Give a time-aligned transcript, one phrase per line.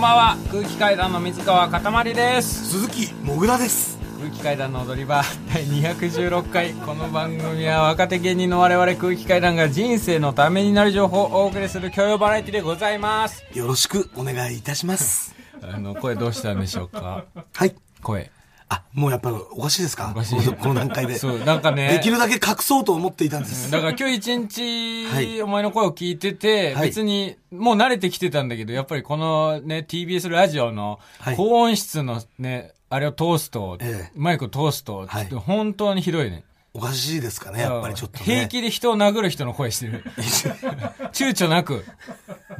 [0.00, 0.36] んばんは。
[0.50, 2.70] 空気階段の水川かたまりです。
[2.70, 3.98] 鈴木もぐらです。
[4.18, 5.22] 空気階段の踊り場。
[5.52, 6.72] 第216回。
[6.72, 13.44] この番組は若手芸人の我々空気階段が人生のためになる情報をお送りする教養バラエティでございます。
[13.52, 15.34] よろしくお願いいたします。
[15.62, 17.24] あの声どうしたんでしょうか？
[17.52, 17.76] はい。
[18.02, 18.30] 声
[18.72, 20.12] あもうやっぱおかしいですか？
[20.14, 20.48] おかしい。
[20.54, 21.18] この段階で。
[21.18, 21.88] そうなんかね。
[21.92, 23.70] できるだけ隠そうと思っていたんです。
[23.70, 25.42] だから今日一日、はい。
[25.42, 26.88] お前の声を聞いてて、はい。
[26.88, 31.36] 別に、もう慣れてきてたんだけど、やっぱりこのね、TBS ラジオのはい。
[31.36, 34.12] 高音質のね、あれを通すと、ええ。
[34.14, 35.26] マイクを通すと、はい。
[35.30, 36.44] 本当にひどいね。
[36.72, 38.24] おかしいですかねやっぱりちょっとね。
[38.24, 40.04] 平気で人を殴る人の声してる。
[41.12, 41.84] 躊躇なく、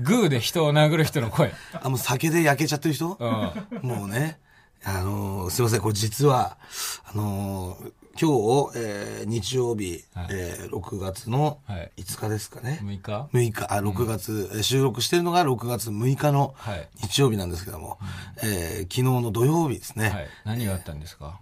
[0.01, 1.53] グーで人を殴る人の声。
[1.81, 3.17] あもう酒で焼けちゃってる人？
[3.21, 3.89] うん。
[3.89, 4.39] もうね
[4.85, 5.81] あのーすいません。
[5.81, 6.57] これ実は
[7.05, 10.27] あのー今日、えー日曜日、はい。
[10.31, 11.93] えー6月のはい。
[11.99, 16.89] 5日ですかね、6日？6日、あ、6月、えー収録してるのが6月6日のはい。
[17.03, 17.99] 日曜日なんですけども、
[18.43, 20.27] えー昨日の土曜日ですね、はい。
[20.45, 21.39] 何があったんですか？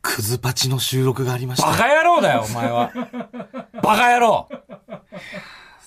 [0.00, 1.68] クズパチの収録がありました。
[1.70, 2.90] バカ野郎だよ、お前は。
[3.82, 4.48] バカ野郎。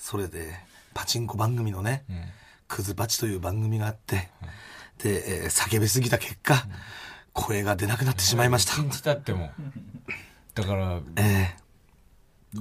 [0.00, 0.52] それで、
[0.94, 2.14] パチンコ番組のね、ん。
[2.68, 4.28] クズパチという番組があって、
[5.02, 6.66] で、えー叫びすぎた結果、
[7.32, 8.74] 声が出なくなってしまいました。
[8.74, 9.50] 信じたっても。
[10.54, 11.62] だから、えー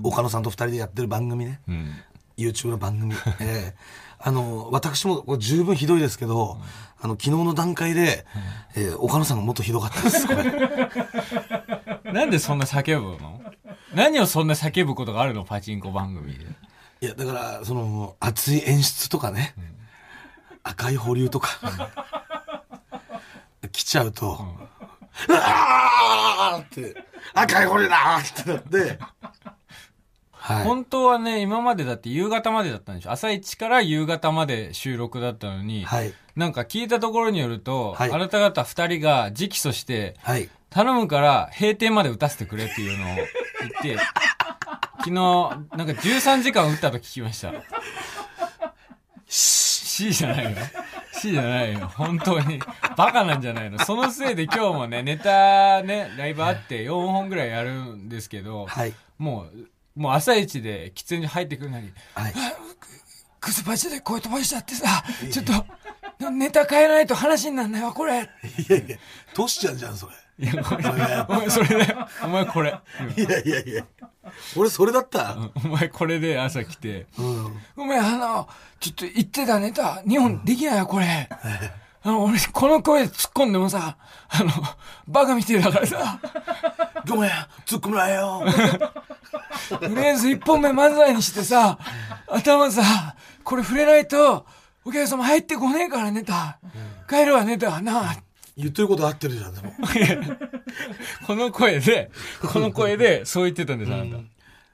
[0.03, 1.93] 岡野さんと二人でやってる番組ね、うん。
[2.37, 3.13] YouTube の番組。
[3.39, 6.59] えーあの、私も十分ひどいですけど、
[7.01, 8.25] あの、昨日の段階で、
[8.75, 10.43] えー岡野さんがもっとひどかったです、これ。
[12.13, 13.41] なんでそんな叫ぶの？
[13.95, 15.43] 何をそんな叫ぶことがあるの？
[15.43, 16.45] パチンコ番組で。
[17.01, 19.55] いや、だから、その、熱い演出とかね、
[20.63, 21.49] 赤い保留とか、
[23.71, 24.39] 来ちゃうと、
[25.27, 26.95] うわーって、
[27.33, 28.99] 赤い保留だーってなって、
[30.31, 30.63] はい。
[30.63, 36.13] 本当はね、今までだって夕方までだったんでしょ朝一から夕方まで収録だったのに、はい。
[36.35, 40.49] なんか聞いたところによると、はいあなた方二人が直訴して、はい。
[40.71, 43.97] 頼むから閉店まで打たせてくれっていうのを言って、
[44.99, 47.53] 昨日、なんか13時間打ったと聞きました。
[49.27, 50.55] C じゃない
[51.29, 51.91] じゃないよ。
[51.95, 52.59] 本当に。
[52.97, 53.79] バカなんじゃないの。
[53.79, 58.93] そのせいで今日もね、ネタね、ライブあって4本ぐらいやるんですけど、はい。
[59.17, 62.33] もう、もう朝一で喫煙所入ってくるのに、はい。
[63.39, 65.45] クズパチで声飛ばしちゃってさ、ちょっ
[66.19, 68.29] と、ネタ変えないと話になんないわ、これ。
[68.69, 68.97] いやいや、
[69.33, 70.13] トシちゃんじゃん、それ。
[70.45, 70.83] いや、これ、
[71.27, 72.07] お前それだよ。
[72.23, 72.79] お前これ。
[73.17, 73.85] いやいやいや。
[74.55, 75.33] 俺それだった？
[75.33, 77.55] うんお前これで朝来て、うん。
[77.75, 78.47] ごめん、あの、
[78.79, 81.27] ちょっと言ってたネタ、日本できないよ、これ。
[82.03, 83.97] あの、俺、この声で突っ込んでもさ、
[84.29, 84.49] あの、
[85.07, 86.19] バカみてえだからさ、
[87.07, 87.31] ごめん、
[87.65, 88.43] 突っ込むなよ。
[89.69, 91.77] とりあえず一本目漫才にしてさ、
[92.27, 94.45] 頭さ、これ触れないと、
[94.83, 96.59] お客様入ってこねえからネタ。
[97.09, 98.15] 帰るわ、ネタ、なあ。
[98.61, 99.73] 言ってること合ってるじゃん、でも。
[101.27, 102.11] この声で、
[102.41, 104.23] この声で、そう言ってたんです、あなた。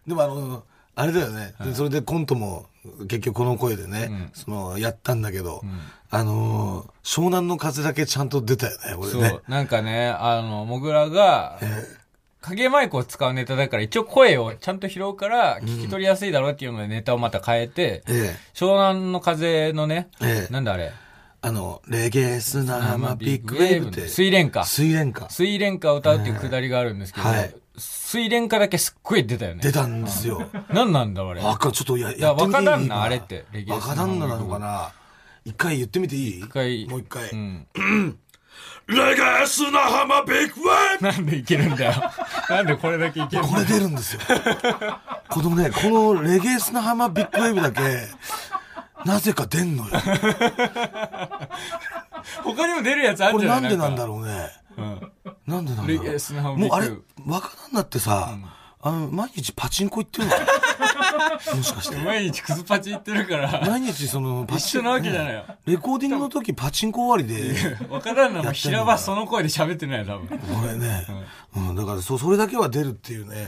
[0.08, 0.64] でもあの、
[0.96, 1.54] あれだよね。
[1.64, 2.66] でそれでコントも、
[3.08, 5.62] 結局この声でね、その、やったんだけど、
[6.10, 9.44] あのー、湘南の風だけちゃんと出たよね、俺ねそう。。
[9.48, 11.60] なんかね、あの、もぐらが、
[12.42, 18.36] 影マイクを使うネタだから、一応声をちゃんと拾うから、聞き取りやすいだろうっていうのでネタをまた変えて、ええ。
[18.54, 20.94] 湘南の風のね、ええなんだあれ、
[21.42, 24.08] あの、レゲエスナーマビッグウェーブって。
[24.08, 24.66] 水蓮花。
[24.66, 25.30] 水蓮花。
[25.30, 29.62] 水蓮花を歌うっていうくだりがあるんですけど、はい水蓮花だけすっごい出たよね。
[29.62, 30.50] 出たんですよ。
[30.70, 31.42] 何なんだあれ。
[31.42, 34.92] 赤、ちょっとや、ややってみていい若旦那今あれってレゲエスナー若旦那なのかな
[35.46, 36.40] 一回言ってみていい？
[36.40, 36.88] 一回。
[36.88, 37.30] もう一回。
[37.30, 37.68] うん。
[38.88, 41.94] レゲエスナーマビッグウェーブなんでいけるんだよ。
[42.50, 44.22] なんでこれだけいけるんだよこれ出るんですよ。
[45.30, 47.82] このね、このレゲエスナハマビッグウェーブだけ、
[49.08, 49.92] なぜか出んのよ。
[52.44, 54.50] 他にも出るやつあこれるんじゃなないんでなんだろろうね。
[54.78, 54.82] う。
[54.82, 55.12] うん。
[55.48, 56.00] なんでなんだろ
[56.54, 56.58] う。
[56.58, 56.92] もうあれ、
[57.26, 58.38] 若旦那ってさ、
[58.80, 60.34] あの、毎日パチンコ行ってるの
[61.58, 61.96] もしかして。
[61.98, 65.46] 毎日クズパチ行ってるから、毎日その、 パ一緒なわけじゃないよ。
[65.66, 70.38] レコーディングの時パチンコ終わりで、若旦那も平場その声で喋ってないよ、多分。
[70.38, 71.08] これね、
[71.56, 73.48] うん、だからそ、それだけは出るっていうね、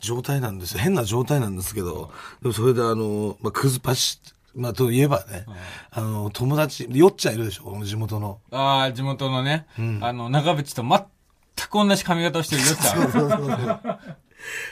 [0.00, 0.78] 状態なんですよ。
[0.78, 2.12] 変な状態なんですけど、
[2.42, 4.20] でもそれであの、まあ、クズパチ、
[4.58, 5.46] まあ、といえばね、
[5.90, 8.40] あの、友達、よっちゃんいるでしょ、地元の。
[8.50, 9.66] ああ、地元のね、
[10.00, 13.12] あの、長渕と全く同じ髪型をしてるよっちゃん。
[13.12, 13.98] そうそうそう。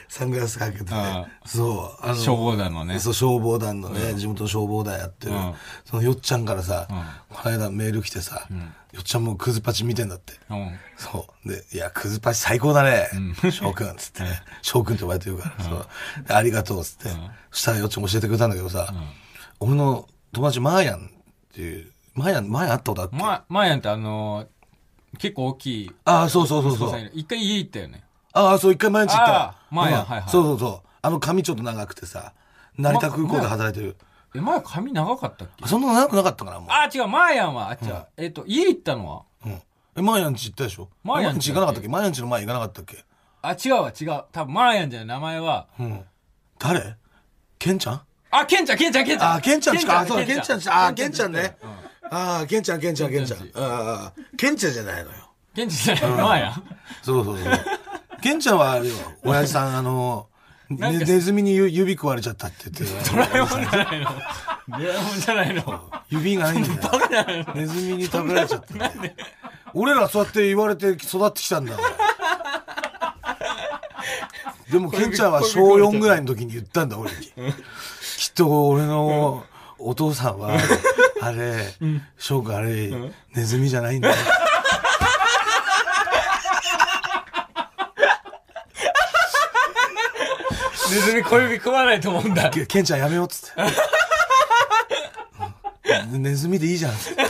[0.07, 1.27] サングラスかけてあね。
[1.45, 2.05] そう。
[2.05, 2.99] あの消防団のね。
[2.99, 5.53] そう、消防団のね、地元の消防団やってる、うん
[5.85, 6.87] そのよっちゃんからさ、
[7.29, 8.47] この間メール来てさ、
[8.93, 10.33] よっちゃんもクズパチ見てんだって。
[10.49, 10.71] うん。
[10.97, 11.49] そう。
[11.49, 13.07] で、いや、クズパチ最高だね。
[13.51, 14.41] 翔くん、つってね。
[14.61, 15.63] 翔くんって呼ばれてるから。
[15.63, 15.87] そう
[16.27, 17.09] でありがとう、つって。
[17.51, 18.93] そしたらよっちゃん教えてくれたんだけどさ、
[19.59, 24.47] 俺の友達マーヤンっていう、マヤン、マヤン会ったことあっけ、ま、マーヤンってあのー
[25.19, 25.91] 結構大きい。
[26.05, 28.03] ああ、そうそうそうそう一回家行ったよね。
[28.33, 30.89] ああ、そう、一回毎日行ったああマヤンうんはいはいそうそうそう。
[31.01, 32.33] あの髪ちょっと長くてさ、
[32.77, 33.95] 成田空港で働いてる。
[34.35, 35.65] え、前髪長かったっけ？
[35.65, 36.69] そんな長くなかったかな、もう。
[36.69, 38.05] あ、違う、マーヤンは、あ、違う。
[38.17, 39.23] えっと、家行ったのは？
[39.45, 39.61] うん。
[39.95, 40.89] え、マーヤンち行ったでしょ？
[41.03, 41.87] マーヤンちマーヤンち行かなかったっけ？
[41.89, 43.05] マーヤンちの前行かなかったっけ？
[43.41, 44.23] あ、違うわ、違う。
[44.31, 45.67] 多分、マーヤンじゃない、名前は。
[45.79, 46.01] うん。
[46.59, 46.95] 誰？
[47.57, 48.01] ケンちゃん？
[48.31, 49.35] あ、ケンちゃん、ケンちゃん、ケンちゃん。
[49.35, 49.99] あ、ケンちゃんちか。
[49.99, 50.87] あ、そうだ、ケケンちゃんンちゃんち。
[50.87, 51.69] あ、ケンちゃんねうん。
[52.09, 53.39] ああ、ケンちゃん、ケンちゃん、ケンちゃん。
[53.39, 55.17] ああ、ケンちゃんじゃないのよ。
[55.55, 56.63] ケンちゃんじゃない、マーヤン。
[57.01, 57.53] そうそうそう。
[58.21, 60.27] ケンちゃんはあれよ、親父さん、あの、
[60.69, 63.09] ネズミに指指食われちゃったって言って。
[63.11, 64.09] ドラえもんじゃないの。
[64.67, 65.81] ドラえもんじゃないの。
[66.09, 67.45] 指がないんだよ。
[67.55, 68.91] ネズミに食べられちゃった。
[69.73, 71.77] 俺らそうやって言われて育ってきたんだ。
[74.71, 77.31] でも、ケンちゃんは小4ぐらいの時に言ったんだ、俺に。
[78.17, 79.43] きっと俺の
[79.77, 80.57] お父さんは、
[81.21, 81.71] あれ、
[82.17, 82.91] 翔くんあれ、
[83.35, 84.15] ネズミじゃないんだよ。
[90.89, 92.49] ネズミ小指食わないと思うんだ。
[92.49, 93.61] ケケンちゃんやめようっつって。
[96.11, 97.26] うんネズミでいいじゃんっつって。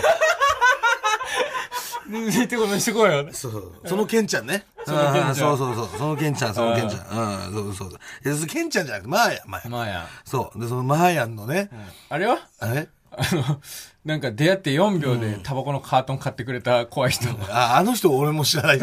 [2.09, 3.27] ネズミってことにしてこうよ。
[3.31, 3.71] そうそう。
[3.85, 4.65] そのケンちゃんね。
[4.85, 4.97] そう
[5.35, 5.89] そうそう。
[5.97, 7.47] そのケンちゃん、そのケンちゃん。
[7.47, 8.47] うん、そうそうそう。
[8.47, 9.71] ケンちゃんじゃなくて、マーヤン、マーヤン。
[9.71, 10.05] マーヤン。
[10.25, 10.59] そう。
[10.59, 11.69] で、そのマーヤンのね、
[12.09, 13.59] あれはあれあの、
[14.05, 17.29] なんか出会って4秒でタバコのカートン買ってくれた怖い人。
[17.51, 18.79] あ、あの人俺も知らない。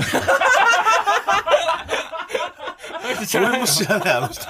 [3.04, 3.14] 俺
[3.58, 4.46] も知らない、あの人。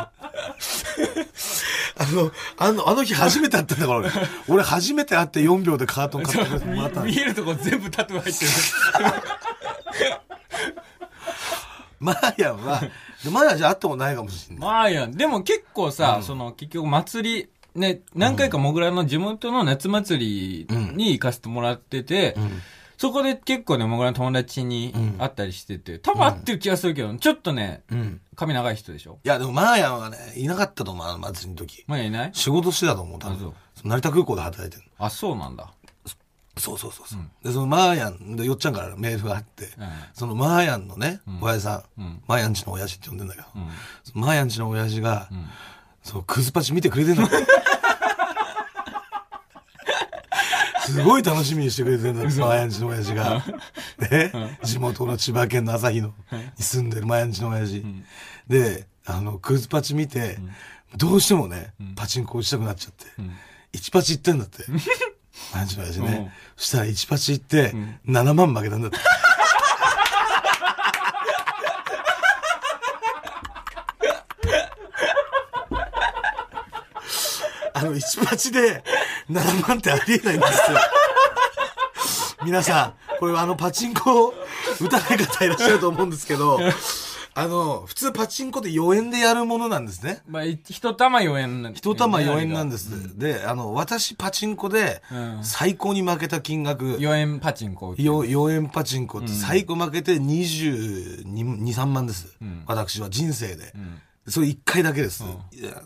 [1.96, 4.11] あの、あの、あの日初めて会ったんだから俺。
[4.49, 8.50] 俺初めて会って4秒でカートン買ってもらったの見えるとこ全部タトゥー入ってる。
[12.00, 12.82] マーヤンは、
[13.23, 14.69] でマーヤンじゃ会ってもないかもしれない。
[14.69, 15.12] マーヤン。
[15.12, 22.37] でも結構さ、その結局祭り、ね、何回かもぐらの地元の夏祭りに行かせてもらってて、
[23.04, 28.20] そこで結構ね、もぐらの友達に会ったりしてて、多分会ってる気がするけど、ちょっとね、うん。
[28.34, 29.18] 髪長い人でしょ？
[29.22, 31.84] いや、でもマーヤンはね、いなかったと思う、あの祭りの時。
[31.86, 32.30] マーヤンいない？
[32.32, 33.52] 仕事してたと思う、多分。
[33.84, 35.70] 成田空港で働いてるあ、そうなんだ。
[36.56, 39.68] そうそうそうそう、で、そのマーヤン、で、よっちゃんからメールがあって、ん。
[40.14, 42.22] そのマーヤンのね、親父さん、ん。
[42.26, 43.46] マーヤンちの親父って呼んでんだけど、
[44.14, 45.28] マーヤンちの親父が、
[46.02, 47.28] そう、クズパチ見てくれてんだよ
[50.86, 53.44] すごい楽しみにしてくれてんだよ、 マーヤンちの親父が。
[53.98, 54.32] ね、
[54.62, 56.14] 地元の千葉県の旭野に
[56.62, 57.84] 住んでるマーヤンちの親父。
[58.48, 60.38] で、あの、クズパチ見て、
[60.96, 63.06] どうしてもね、パチンコ打ちたくなっちゃって、
[63.78, 64.64] 1パチ行ってんだって。
[64.70, 66.32] マーヤンちの親父うんね。
[66.56, 67.72] そしたら1パチ行って、
[68.06, 68.98] 7万負けたんだって。
[77.73, 78.82] あの、1パチで
[79.31, 80.78] 7万ってありえないんですよ。
[82.44, 84.34] 皆さん、これはあの、パチンコを
[84.81, 86.60] 打たない方いらっしゃると思うんですけど、
[87.36, 90.22] あの、普通パチンコって4円でやるものなんですね。
[90.28, 93.19] まあ、い一玉4円なん一玉4円なんです。
[93.19, 97.92] で、あの、私パチンコでうん最高に負けた金額、4円パチンコ。
[97.92, 97.96] 4,
[98.28, 102.36] 4円パチンコって最高負けて22、3万です。
[102.66, 103.72] 私は人生で。
[104.28, 105.25] それ1回だけです。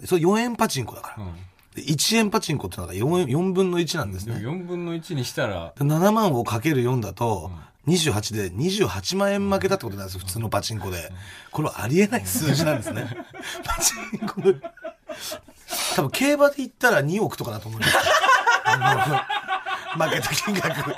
[0.04, 1.24] それ4円パチンコだから。
[1.78, 4.36] で1円パチンコってのが 4, 4分の1なんですね。
[4.36, 7.50] 4分の1にしたら、で7万をかける4だと、
[7.86, 11.10] 28で28万円負けたってことなんです普通のパチンコで。
[11.50, 13.06] これはありえない数字なんですね。
[13.64, 14.54] パチンコで。
[15.96, 17.96] 多分競馬で言ったら2億とかだと思います。
[19.94, 20.94] 負けた金額。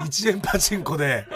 [0.00, 1.26] 1円パチンコで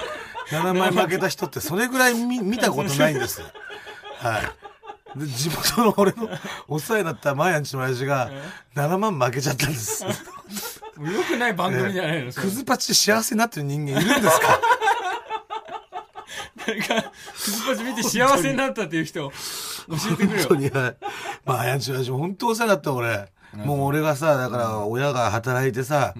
[0.50, 3.40] 7万円負けた人ってそれぐらい見見たことないんです。
[3.40, 4.67] はい。
[5.16, 6.28] で地元の俺の
[6.68, 8.30] お世話になったマヤンチの親父が
[8.74, 10.04] 7万負けちゃったんです。
[10.04, 10.10] よ
[11.28, 14.60] くない番組じゃないの、それクズパチで幸せになってる人間いるんですか？
[16.66, 17.12] 誰か、
[17.44, 19.32] クズパチ見て幸せになったっていう人、教
[20.12, 20.48] えてくれよ。
[20.48, 20.70] 本当に。
[20.70, 20.96] はい
[21.44, 23.28] まあ、やんちの親父も本当お世話になった俺。
[23.54, 26.14] もう俺がさ、だから親が働いてさ、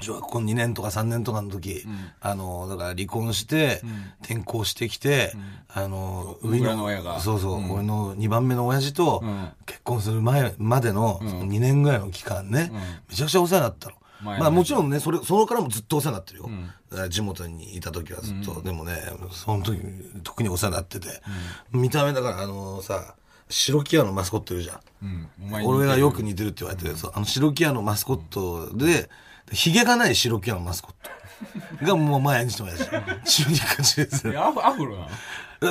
[0.00, 1.84] 小学校2年とか3年とかの時、
[2.20, 3.82] あの、だから離婚して、
[4.22, 5.34] 転校してきて、
[5.68, 7.20] あの、僕らの親が。
[7.20, 9.52] そうそう、俺の2番目の親父とん。
[9.66, 12.70] 結婚する前までのその2年ぐらいの期間ね、
[13.08, 13.94] めちゃくちゃお世話になったの。
[14.22, 16.50] 前まあもちろんね、それ、そのからもずっとお世話になってるよ。
[16.90, 18.62] だから地元にいた時はずっと。
[18.62, 18.94] でもね、
[19.30, 19.80] その時、
[20.22, 21.08] 特にお世話になってて。
[21.72, 23.14] 見た目だから、あのさ、
[23.50, 25.64] 白木屋のマスコットいるじゃん。
[25.64, 29.08] 俺がよく似てるって言われてる、そうあの白木屋のマスコットで、
[29.52, 30.94] ヒゲがない白木屋のマスコッ
[31.80, 31.86] ト。
[31.86, 33.44] がもう毎日の親父。
[33.44, 34.28] 中肉中です。
[34.28, 35.06] いやアフアフロな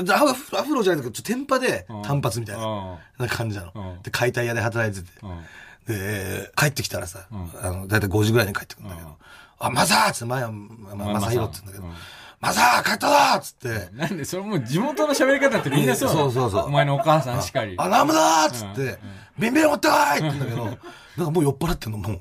[0.01, 0.13] の？
[0.15, 2.65] アフアフロじゃないけど、ちょっとテンパで単発みたいな。
[2.65, 3.25] うん。
[3.25, 3.81] な感じなうん。
[3.81, 4.01] の。
[4.01, 5.19] で、解体屋で働いてて。
[5.23, 5.43] うん。
[5.87, 7.27] で、帰ってきたらさ、
[7.61, 9.15] あの、だいたい5時ぐらいに帰ってくるんだけど、
[9.59, 11.93] あ、マサーっつって、前は、まままさひろって言うんだけど、
[12.41, 12.83] マサー。
[12.83, 17.75] 帰ったぞっつって、なんで、それもう地元の喋り方ってみんなそうそうそうそうお前のお母さんしかり。
[17.77, 18.99] あ、ラムだーっつって、
[19.39, 22.19] ビンビン持ってこいって言うんだけど、なんかもう酔っ払ってんの、もう。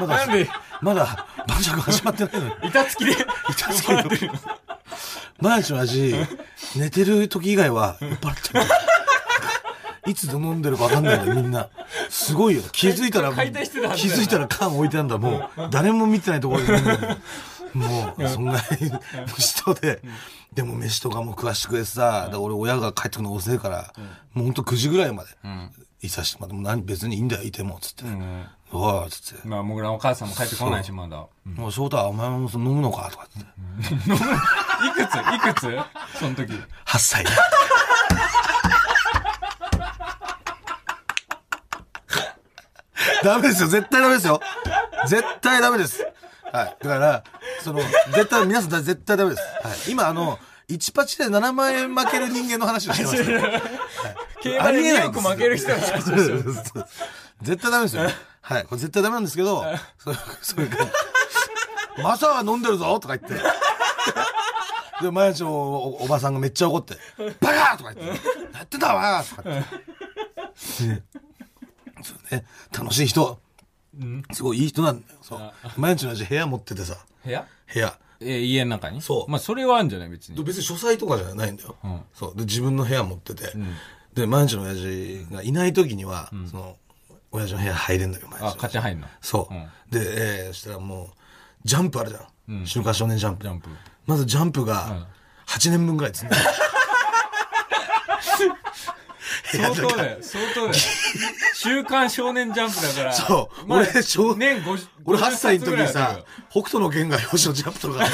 [0.00, 0.26] まだ
[0.80, 2.54] まだ、晩酌始まってないのに。
[2.68, 4.30] 板付きで、板付きで
[5.40, 6.14] 毎日の味、
[6.76, 8.64] 寝てる時以外は酔っ払ってる。
[10.06, 11.68] いつ飲んでるか分かんないんだよ、みんな。
[12.10, 12.62] すごいよ。
[12.72, 13.40] 気づいたら気
[14.08, 15.68] づいたら缶置いてあるんだ、もう。
[15.70, 16.98] 誰も見てないところで飲んでる。
[17.72, 19.00] もう、そんぐらいの
[19.38, 20.02] 人で、
[20.52, 23.92] でも飯とかも食わしてくれてさ、俺親が帰ってくるの遅いから、
[24.34, 25.30] もうほんと9時ぐらいまで、
[26.02, 28.04] いさしてもらって、別にいいんだよ、いても、つって。
[28.76, 29.46] おい、つって。
[29.46, 31.26] まあ、もぐらのお母さんも帰ってこないし、まだ。
[31.44, 33.08] もう翔太、お前も飲むのか？
[33.08, 33.38] とかって。
[33.38, 35.14] いくつ？
[35.14, 36.18] いくつ？
[36.18, 36.52] その時。
[36.52, 37.24] 8歳。
[43.22, 43.68] ダメですよ。
[43.68, 44.40] 絶対ダメですよ。
[45.06, 46.02] 絶対ダメです。
[46.52, 46.76] はい。
[46.82, 47.24] だから、
[47.62, 47.80] その、
[48.12, 49.42] 絶対、皆さん絶対ダメです。
[49.66, 49.92] はい。
[49.92, 50.38] 今、あの、
[50.68, 53.40] 1パチで7万円負ける人間の話をしてましたよ。
[54.42, 56.44] 競馬で2億負ける人の話をしてる。
[57.42, 58.10] 絶対ダメですよ。
[58.46, 58.64] はい。
[58.64, 59.64] これ絶対ダメなんですけど、
[59.96, 60.56] そう、そ。
[62.02, 63.40] マサは飲んでるぞとか言って。
[65.02, 66.94] で、毎日おおおばさんがめっちゃ怒って、
[67.40, 68.22] バカとか言って、
[68.54, 70.84] やってたわとか言って。
[70.86, 71.02] ね
[72.02, 72.44] そうね、
[72.76, 73.40] 楽しい人。
[74.32, 75.18] すごいいい人なんだよ。
[75.22, 75.52] そう。
[75.78, 77.46] 毎日の味部屋持っててさ、部屋？
[77.72, 77.98] 部屋。
[78.20, 79.00] え、家の中に？
[79.00, 80.08] そうまあ、それはあるんじゃない？
[80.10, 80.44] 別に。
[80.44, 81.76] 別に書斎とかじゃないんだよ。
[81.86, 82.36] んそう。
[82.36, 83.52] で、自分の部屋持ってて。
[84.14, 86.76] で、毎日の親父がいない時には、その、
[87.34, 89.08] 親父の部屋入れんだよ、毎日のあ、勝手に入んの？
[89.20, 89.54] そう。
[89.54, 91.08] うんで、えー、そしたらもう、
[91.64, 92.66] ジャンプあるじゃん。
[92.66, 93.44] 週刊少年ジャンプ。
[93.44, 93.68] ジャンプ
[94.06, 95.06] まずジャンプが、
[95.46, 96.42] 8年分ぐらい積んでる。
[99.52, 100.72] 相当だよ、相当だよ。
[101.54, 103.12] 週刊少年ジャンプだから。
[103.12, 103.66] そう。
[103.66, 108.04] まあ俺、少年50俺8歳の時に50冊ぐらいあさ北斗の剣が表紙のジャンプとか、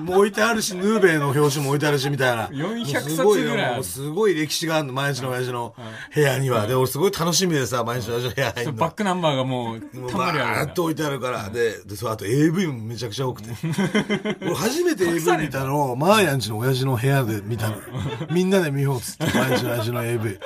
[0.00, 2.48] もう置いてあるし、ヌーベイの表紙も置いてあるし、みたいな。
[2.48, 5.74] 400もうすごい冊ぐらいすごい歴史があるの、毎日の親父の
[6.14, 6.66] 部屋には。
[6.66, 8.78] で、俺すごい楽しみでさ、毎日の親父の部屋入るの。
[8.78, 11.50] バックナンバーがもう、たんまりあるーっと置いてあるから。
[11.50, 13.50] で、で、そう、あと AV もめちゃくちゃ多くて。
[14.42, 17.76] 俺初めて AV 見たのを、マーヤンちの親父の部屋で見たの。
[18.30, 20.38] みんなで見ようっつって、毎日の親父の AV。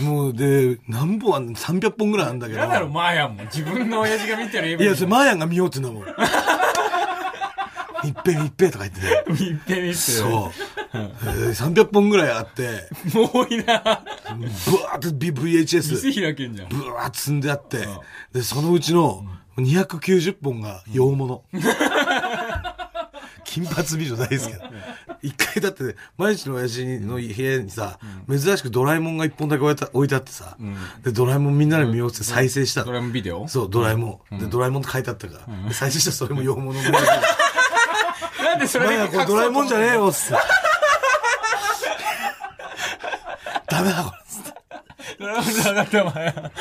[0.00, 2.60] もう、で、何本あんの ?300 本ぐらいあるんだけど。
[2.60, 3.42] やだろ、マーヤンも。
[3.44, 6.04] 自分の親父が見てる AV いや、それ、マーヤンが見ようってんだもん。
[8.04, 9.24] 密閉密閉とか言ってて。
[9.32, 9.94] 見 てみて。
[9.94, 10.58] そう。
[10.94, 13.64] えー300本ぐらいあって、もういいな。
[13.82, 16.68] ブワーって VHS、店開けんじゃん。
[16.68, 17.86] ブワーって積んであって、
[18.32, 19.24] で、そのうちの
[19.56, 21.42] 290本が洋物。
[23.44, 24.70] 金髪美女大好きだ。
[25.22, 30.56] 一回だって、毎日の親父の部屋にさ、珍しくドラえもんが一本だけ置いてあってさ、
[31.04, 33.46] で、ドラえもんみんなで見ようって再生したのドラえもんビデオ？
[33.48, 34.38] そう、ドラえもん。
[34.38, 35.68] で、ドラえもんって書いてあったから。
[35.68, 36.80] で再生したらそれも洋物の。
[38.62, 40.34] でそれお前らこれドラえもんじゃねえよっつって。
[43.68, 44.52] ダメだこれっつって。
[45.18, 46.52] ドラえもんじゃなかった、マーヤン。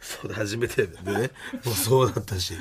[0.00, 1.30] そうで初めてでね、
[1.64, 2.54] もうそうだったし。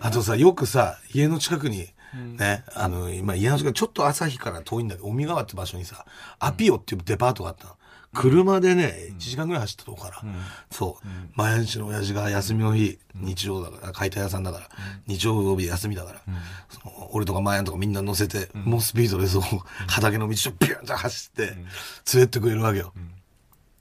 [0.00, 6.06] あとさ、よくさ、家の近くに、ね、あの、今家の近く、ちょっと朝日から遠いんだけど、尾身川って場所にさ、
[6.38, 7.76] アピオっていうデパートがあったの。
[8.14, 10.22] 車でね、1時間ぐらい走ったとこから、
[10.70, 14.68] そう、毎日の親父が休みの日、日曜だから、解体屋さんだから、
[15.06, 16.20] 日曜日休みだから、
[16.70, 19.42] その俺とかマヤンとかみんな乗せて、猛スピードでそう、
[19.88, 21.64] 畑の道をビューンと走って、連
[22.14, 22.92] れてくれるわけよ。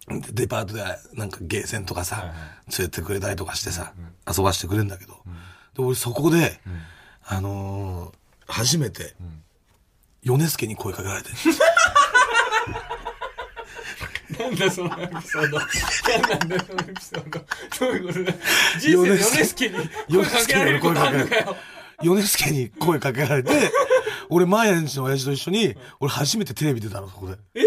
[0.08, 2.34] でデパートでなんかゲーセンとかさ、
[2.78, 3.94] 連れてくれたりとかしてさ、
[4.28, 5.14] 遊ばしてくれるんだけど、
[5.76, 6.60] で俺そこで、
[7.26, 9.16] あのー初めて、
[10.24, 11.30] 米助に声かけられて、
[14.40, 15.60] なんだそのエピソード。
[15.60, 17.40] なんだよそのエピソード。
[17.80, 18.32] どういうことだ？
[18.32, 18.38] よ
[18.80, 19.76] 人生でヨネスケに
[20.10, 21.56] 声かけられることあんのかよ。
[22.02, 23.52] 米助に声かけられて、
[24.30, 27.38] 俺、マーヤンちの親父と一緒に、俺初めてテレビ出たの、そこで。
[27.56, 27.62] え？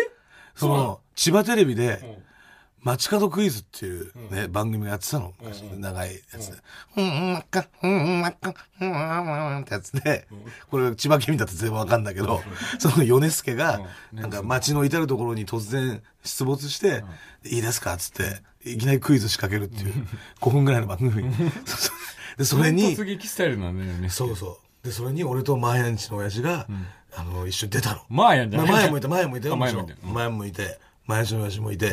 [0.55, 2.21] その、千葉テレビで、
[2.87, 5.35] 街角クイズっていうね、番組がやってたの。
[5.77, 6.59] 長いやつで。
[6.97, 10.29] うん、うん、か、うん、うん、か、うん、うん、ってやつで、
[10.71, 12.41] これ千葉県民だと全部わかんだけど、
[12.79, 13.81] その米助が、
[14.13, 17.03] なんか街の至るところに突然出没して、
[17.45, 20.07] いいですかっつって、いきなりクイズ仕掛けるっていう、
[20.41, 21.25] 5分ぐらいの番組。
[22.39, 24.11] で、それに突、撃スタイルなんだよね。
[24.11, 24.87] そうそう。
[24.87, 26.69] で、それに俺とマーヤンちの親父が、
[27.17, 28.03] あの、一緒に出たの。
[28.09, 29.55] マーヤンじゃないまあ前もいた、前もいたよ。
[29.55, 29.79] あもいた。
[29.81, 30.15] うん。
[30.15, 31.93] 前もいて、前の親父もいて、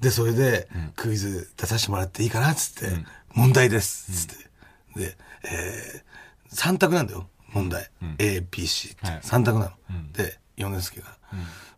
[0.00, 2.96] で、それで、クイズ出させてもらっていいかなっつって、
[3.34, 4.26] 問題です。
[4.28, 5.00] つって。
[5.00, 7.90] で、えー、3択なんだよ、問題。
[8.18, 9.06] A、B、C って。
[9.06, 10.12] はい3択なの。
[10.12, 11.18] で、米助が、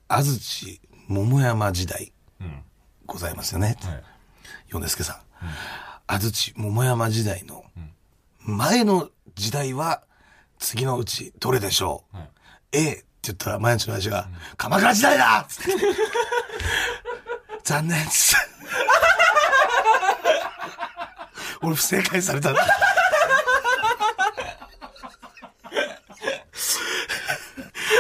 [0.09, 2.13] 安土桃山時代、
[3.07, 3.77] ございますよね。
[3.83, 4.03] はい
[4.71, 5.17] 米助さん。
[6.07, 7.65] 安土桃山時代の
[8.41, 10.03] 前の時代は
[10.59, 12.29] 次のうちどれでしょう、はい
[12.73, 15.73] ?A って言ったら毎日の親父が、鎌倉時代だ っつって
[17.65, 18.37] 残念っす。
[21.63, 22.67] 俺不正解されたんだ。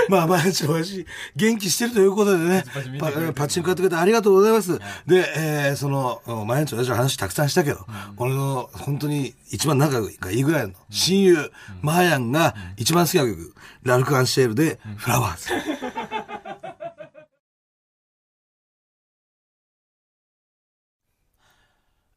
[0.08, 2.64] まあ、毎日の親父、元気してるということでね
[2.98, 4.78] パチパチンコやってくれてありがとうございます。
[5.06, 7.86] で、えーその、毎日の親父の話たくさんしたけど、
[8.16, 11.50] 俺の本当に一番仲がいいぐらいの親友、
[11.82, 15.48] マーヤンが一番好きな曲、ラルク・アンシェールで、フラワーズ。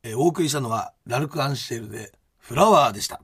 [0.04, 3.22] えーお送りしたのは、ラルク・アンシェルで、フラワーでした。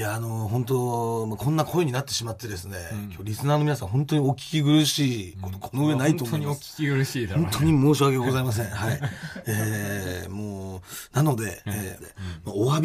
[0.00, 2.78] いや、あの、本当、まあ、こんな声になってしまってですね、
[3.10, 6.78] 今日リスナーの皆さん本当にお聞き苦しいこと、この上ないと思います。
[6.78, 8.70] 本当にお聞き苦しいだろう本当に申し訳ございません。
[8.70, 9.00] はい。
[9.44, 10.80] えー、もう、
[11.14, 12.02] なので、えー
[12.46, 12.80] まあお詫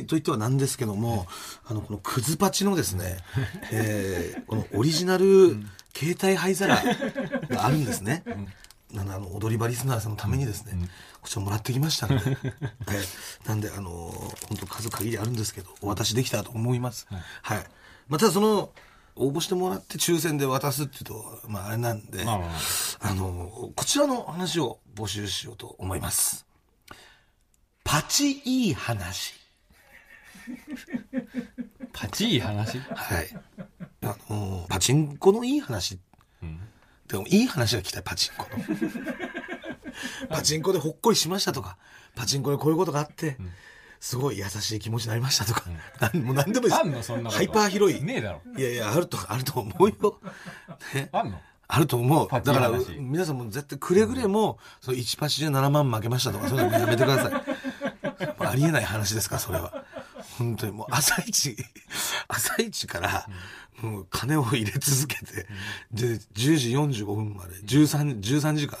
[0.00, 1.26] びといってはなんですけども、
[1.66, 3.18] あの、このクズパチのですね、
[3.70, 5.58] えー、このオリジナル
[5.94, 6.76] 携帯灰皿
[7.50, 8.22] があるんですね。
[8.94, 10.72] あの、踊り場リスナーさんのためにですね、
[11.20, 12.38] こちらもらってきましたので、は い。
[13.48, 13.90] なんで、あの、
[14.48, 17.06] 本当数限りあるんですけど、お渡しできたらと思います。
[17.42, 17.66] はい。
[18.08, 18.72] まあ、ただその、
[19.18, 22.38] 応募してもらって抽選で渡すっていうと、まああれなんで、まあ
[23.00, 26.44] あの、こちらの話を募集しようと思います。
[27.82, 29.32] パチいい話。
[31.94, 32.78] パチいい話？
[32.78, 33.28] はい。
[34.02, 35.98] あの、パチンコのいい話。
[37.08, 38.64] でも、いい話が聞きたい、パチンコの。
[40.28, 41.76] パチンコでほっこりしましたとか、
[42.14, 43.36] パチンコでこういうことがあって、
[44.00, 45.64] すごい優しい気持ちになりましたとか、
[46.00, 48.02] なんもう何でもいいですあんのそんなことハイパー広い。
[48.02, 50.20] ねえだろいやいや、あると、 あると思うよ。
[50.94, 51.08] ね。
[51.12, 51.40] あんの？
[51.68, 52.28] あると思う。
[52.30, 57.42] だから話、皆さんも絶対くれぐれも、その1パチで7万負けましたとか、そういうのやめてください。
[58.38, 59.84] ありえない話ですから、それは。
[60.38, 61.56] 本当にもう朝一、
[62.28, 63.26] 朝一から、
[63.80, 65.46] もう金を入れ続けて、
[65.92, 66.70] で、10時
[67.02, 68.78] 45分まで、13、13時間、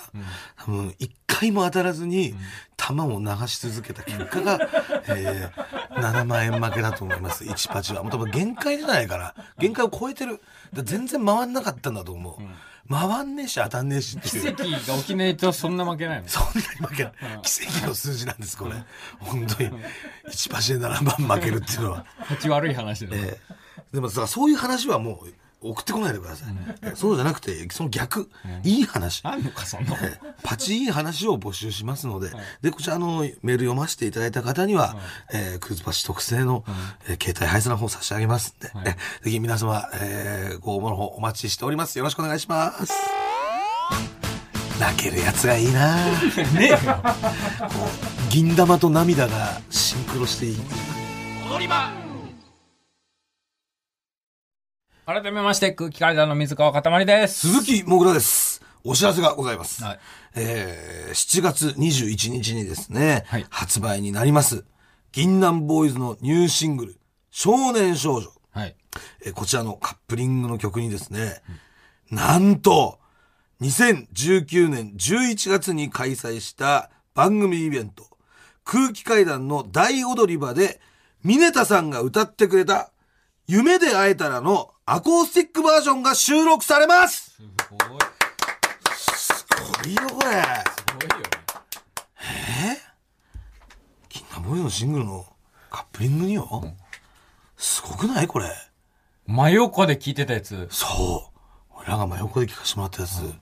[0.56, 2.34] 多分1回も当たらずに、
[2.76, 4.58] 球を流し続けた結果が、
[5.08, 8.02] えー、7万円負けだと思います、1パチは。
[8.02, 10.42] もう多分限界じゃないから、限界を超えてる。
[10.72, 12.42] 全然回んなかったんだと思う。
[12.90, 14.54] 回んねえし当たんねえしっていう。
[14.56, 16.28] 奇跡が起きないとそんな負けないの？
[16.28, 17.12] そんなに負けない。
[17.42, 18.74] 奇跡の数字なんです、これ。
[19.18, 19.70] 本当に。
[20.30, 22.04] 1パチで7万負けるっていうのは。
[22.28, 23.54] パチ悪い話だよええ
[23.94, 26.48] でもさ、そういう話はもう送ってこないでください。
[26.82, 28.28] えそうじゃなくて、その逆、
[28.62, 29.20] いい話。
[29.24, 29.96] あんのかそんな
[30.42, 32.30] パチいい話を募集しますので、
[32.62, 34.96] で、こちらあのメール読ませていただいた方には、
[35.32, 36.64] えークズパチ特製の、
[37.08, 38.84] えー携帯配送の方差し上げますんで、はい。
[38.88, 41.96] えぜひ皆様、えーご応募の方お待ちしております。
[41.98, 42.92] よろしくお願いします。
[44.78, 45.96] 泣けるやつがいいな。
[46.52, 46.78] ねえよ。
[48.28, 50.58] 銀玉と涙がシンクロしていい。
[55.06, 58.60] 改めまして空気階段の水川かたまりです鈴木もぐらです。
[58.82, 59.84] お知らせがございます。
[59.84, 59.98] はい
[60.34, 64.64] えー7月21日にですね、はい発売になります、
[65.12, 66.98] 銀杏ボーイズのニューシングル、
[67.30, 68.32] 少年少女。
[68.50, 68.74] はい
[69.24, 71.40] えーこちらのカップリングの曲にですね、
[72.10, 72.98] なんと、
[73.60, 78.08] 2019年11月に開催した番組イベント、
[78.64, 80.80] 空気階段の大踊り場で、
[81.22, 82.90] ミネタさんが歌ってくれた、
[83.46, 88.00] 夢で会えたらのアコースティックバージョンが収録されますすごい
[88.96, 89.44] す
[89.82, 90.30] ごいよ、これ。
[90.30, 92.80] すごいよね
[94.08, 95.26] 銀杏ボーイズのシングルの
[95.70, 96.76] カップリングによ？
[97.56, 98.28] すごくない？
[98.28, 98.46] これ。
[99.26, 101.32] 真横で聞いてたやつそ
[101.74, 101.76] う。
[101.80, 103.34] 俺らが真横で聞かせてもらったやつ。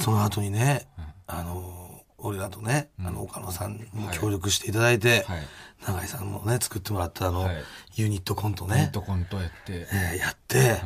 [0.00, 0.86] その後にね、
[1.26, 1.91] あの、
[2.24, 5.42] 俺らとね、あの、岡野さんにも協力していただいて、はい。
[5.86, 7.64] 永井さんもね、作ってもらったあの、はい。
[7.96, 9.86] ユニットコントコンね、トコントやって。
[9.92, 10.80] えーやって、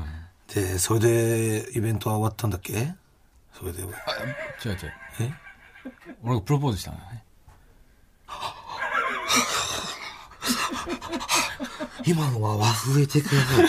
[0.54, 2.94] で、それでイベントは終わったんだっけ？
[3.52, 3.96] それで、違う違う。
[5.20, 5.32] え？
[6.22, 7.22] 俺がプロポーズしたんだね。
[12.06, 13.66] 今のは和風えてください。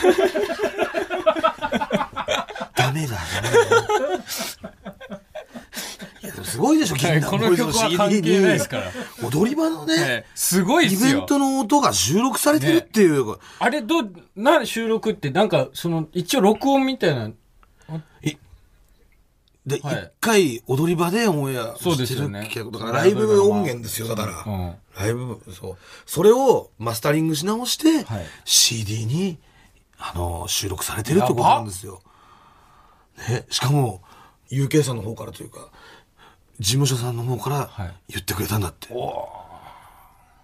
[2.75, 3.57] ダメだ、ダメだ。
[3.57, 3.71] いや、
[4.85, 4.96] でも
[6.43, 8.91] すごいでしょ、銀杏この曲は関係ないですから。
[9.23, 17.31] 踊り場のね、ええすごいっイベントの音が収録されてるっていう、あれどうな収録ってなんかその一応録音みたいな
[19.67, 20.11] で、一、はい。
[20.21, 24.53] 回踊り場でオンエアそうですしてるけどだからライブ音源ですよ、だから。
[24.53, 24.75] うん。
[24.97, 25.77] ライブ、そう。
[26.05, 28.25] それをマスタリングし直して、はい。
[28.45, 29.37] CD に、
[29.99, 32.01] あの、収録されてるってことなんですよ。
[33.29, 34.01] ね、しかも、
[34.49, 35.69] UK さんの方からというか、
[36.59, 38.87] 事務所さんの方からはい言ってくれたんだって。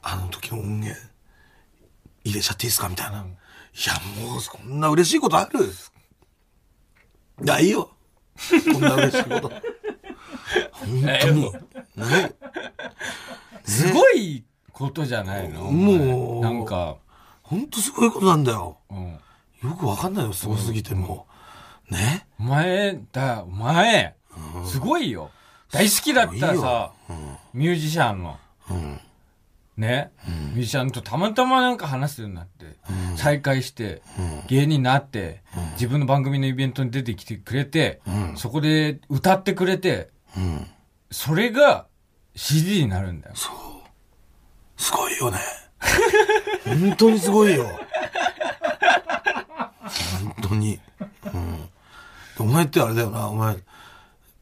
[0.05, 0.99] あの時の音源、
[2.25, 3.19] 入れちゃっていいですかみたいな。
[3.19, 3.21] い
[3.87, 7.89] や、もう、こんな嬉しいことあるいや、いいよ。
[8.71, 9.49] こんな嬉しいこと。
[10.71, 11.51] 本当に。
[11.95, 12.33] ね。
[13.63, 15.71] すごいことじゃないの？
[15.71, 16.97] もうなんか、
[17.41, 18.77] 本当すごいことなんだよ。
[18.89, 19.19] うん。
[19.69, 21.27] よくわかんないよ、すごすぎても
[21.89, 21.93] う。
[21.93, 22.27] ね。
[22.39, 24.15] お前だ、お前、
[24.65, 25.31] すごいよ。
[25.73, 26.91] 大好きだったらさ、
[27.53, 28.37] ミュージシャンの、
[28.69, 28.99] うん。
[29.75, 32.77] ね、ミュージシャンとたまたまなんか話すようになって、
[33.15, 34.03] 再会して、
[34.47, 35.41] 芸人になって、
[35.73, 37.99] 自分の番組のイベントに出てきてくれて、
[38.35, 40.67] そこで歌ってくれて、うん。
[41.09, 41.87] それが
[42.35, 43.35] CD になるんだよ。
[43.35, 45.39] すごいよね。
[46.65, 47.65] 本当にすごいよ。
[50.23, 50.79] 本当に。
[51.33, 51.69] うん。
[52.39, 53.57] お前ってあれだよな、お前、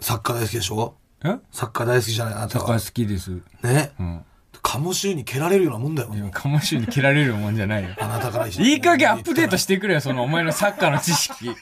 [0.01, 0.95] サッカー大好きでしょ？
[1.23, 1.38] え？
[1.51, 3.31] サッカー大好きじゃないあなたはサッカー好きです。
[3.63, 3.91] ね？
[3.99, 4.25] うん。
[4.62, 6.10] 鴨州に蹴られるようなもんだよ。
[6.13, 7.89] 今、カモシュに切られるもんじゃないよ。
[7.99, 11.55] あなたからいい加減アップデートしてくれよ、そのお前のサッカーの知識。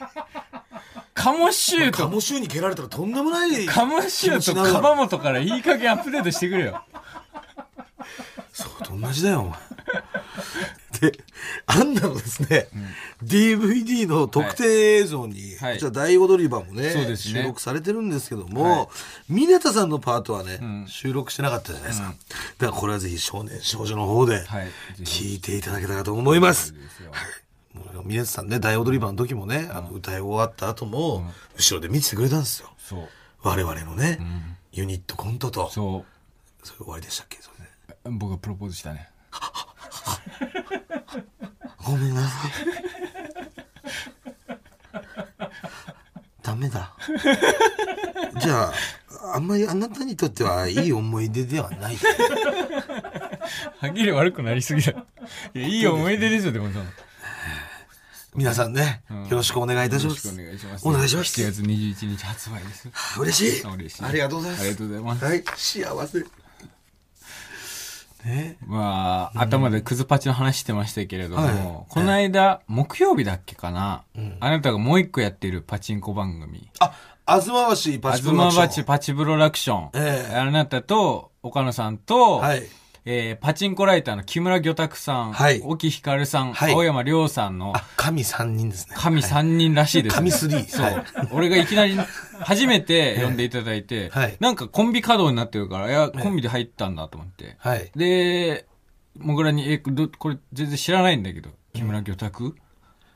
[1.14, 3.66] カモシューと、鴨州に蹴られたらとんでもない。
[3.66, 6.82] カモシューとカバモトからいい加減アップデートしてくれよ。
[8.52, 9.58] そうと同じだよ、お前。
[11.00, 11.12] で、
[11.66, 12.68] あんなのですね、
[13.24, 15.74] DVD の特定映像に、はい。
[15.74, 17.16] こちら大踊り場もねね。
[17.16, 18.90] 収録されてるんですけども、
[19.28, 22.14] 峰田さんのパートはね、収録してなかったじゃないですか。
[22.58, 24.68] だからこれはぜひ少年少女の方ではい。
[25.00, 26.72] 聞いていただけたらと思います。
[26.74, 27.12] ですよ。
[27.74, 31.24] もう峰田さんね、大踊り場の時もね、あの歌い終わった後も、
[31.56, 32.70] 後ろで見ててくれたんですよ。
[32.78, 33.08] そう。
[33.42, 34.18] 我々のね、
[34.72, 35.70] ユニットコントと。
[35.70, 36.04] そ
[36.62, 37.38] それ終わりでしたっけ？
[37.40, 38.10] それ。
[38.10, 39.08] 僕がプロポーズしたね。
[41.84, 42.50] ごめんなさい。
[46.42, 46.94] ダメだ。
[48.40, 51.96] じゃあ、あんまりあなたにとってはいい思い出ではない。
[51.96, 54.92] はっきり悪くなりすぎだ。
[55.54, 56.84] いや、いい思い出ですよ、でもその。
[58.34, 60.40] 皆さんね、よろしくお願いいたしよろしくます。
[60.40, 60.88] お願いします。
[60.88, 62.88] お願いします7月21日発売です。
[63.18, 63.66] 嬉しい。
[63.66, 64.60] あ嬉しいありがとうございます。
[64.60, 66.39] ありがとうございますはい、幸せ。
[68.24, 68.56] ね。
[68.66, 74.04] まあ、頭でクズパチの話してましたけれども、はいこの間、木曜日だっけかな、
[74.40, 76.68] あなたがもう一個やってるパチンコ番組。
[76.78, 76.92] あ、
[77.26, 79.90] あずま橋パあずチプロダクションまバチパチプロダクション。
[79.94, 82.62] ええあなたと、岡野さんと、はい。
[83.04, 85.60] えーパチンコライターの木村魚拓さん、はい。
[85.64, 86.72] 沖ひかるさん、はい。
[86.72, 88.94] 青山亮さんのあ、神三人ですね。
[88.98, 91.04] 神3人らしいです、神スリーそう、はい。
[91.32, 91.96] 俺がいきなり
[92.40, 94.36] 初めて呼んでいただいて、はい。
[94.40, 97.56] なんかコンビ稼働になってるから、いや、コンビで入ったんだと思って。
[97.58, 97.90] はい。
[97.96, 98.66] で、
[99.18, 102.56] もぐらに、え、どこれ全然知らないんだけど、木村魚拓？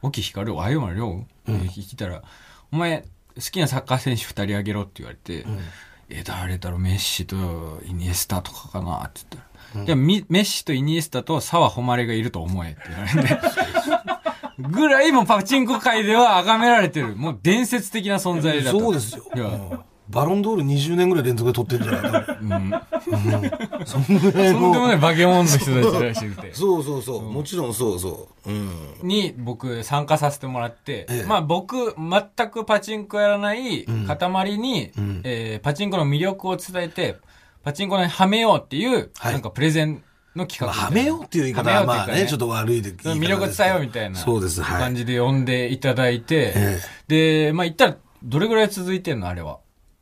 [0.03, 2.23] 沖ひかる青山亮、え聞いたら、
[2.73, 3.05] お前、
[3.37, 5.47] 好きなサッカー選手二人あげろって言われて、
[6.11, 9.05] え、誰だろう、メッシとイニエスタとかかな？
[9.07, 9.54] って言ったら、
[9.85, 13.41] じゃあミメッシとイニエスタと澤穂希がいると思えって言われて、
[14.71, 18.81] ぐらいもうパチンコ界では崇められてる、もう伝説的な存在だと。
[18.81, 19.85] そうですよ。
[20.09, 22.59] バロンドール20年ぐらい連続で取ってるんじゃないかな。
[22.59, 23.87] うん。
[23.87, 24.89] そんぐらいとんでもの。
[24.89, 26.55] ないバケモンの人たちらしくて。
[26.55, 27.23] そうそうそう。
[27.23, 28.51] もちろんそうそう。
[28.51, 28.71] うん。
[29.03, 37.17] に僕参加させてもらって、ええまあ僕全くパチンコやらない塊に、んえーパチンコの魅力を伝えて、
[37.65, 40.03] パチンコにはめようっていう、はいなんかプレゼン
[40.37, 41.11] の企画まあ、みたいな。
[41.13, 42.93] はめようっていう言い方はまあね、ちょっとと悪いで。
[42.93, 44.81] 魅力を伝えようみたいなそうです、はい。
[44.81, 46.81] 感じで呼んでいただいて、え
[47.47, 49.59] で、まあ言ったらどれぐらい続いてんのあれは？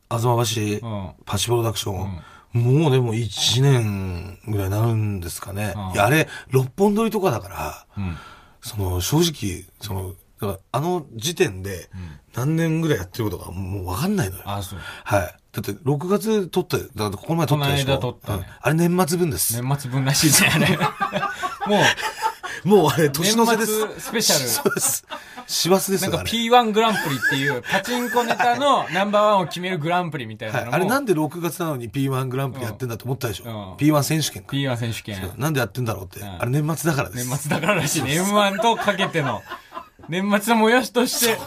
[0.09, 1.11] あずま橋、うん。
[1.25, 2.21] パチプロダクション、
[2.53, 5.73] もうでも1年ぐらいになるんですかね。
[5.75, 8.17] うんいや、あれ、六本撮りとかだから、うん。
[8.61, 11.89] その、正直、その、だからあの時点で
[12.35, 14.43] 何年ぐらいやってることがもうわかんないのよ。
[14.45, 14.79] あ、そう。
[15.03, 15.35] はい。
[15.53, 16.83] だって6月撮ったよ。
[16.95, 17.85] だからこの前撮ったでしょ？
[17.85, 19.61] この間撮ったねうんあれ年末分です。
[19.61, 20.77] 年末分らしいね、あれ。
[21.77, 21.83] も
[22.65, 23.71] う、もうあれ年の瀬です。
[23.99, 25.05] スペシャルそうです。
[25.45, 30.69] 師走ですよ、なんかあれ P1 グランプリっていう、パチンコネタのナンバーワンを決めるグランプリみたいなはい。
[30.71, 33.43] あれなんで6月なのに P1 グランプリやってんだと思ったでしょ？
[33.45, 34.55] うん P1 選手権か。
[34.55, 35.31] P1 選手権。
[35.37, 36.19] なんでやってんだろうって。
[36.25, 37.27] んあれ年末だからです。
[37.29, 38.19] 年末だかららしいね。
[38.21, 39.43] M1 とかけての。
[40.09, 41.37] 年末の催しとして、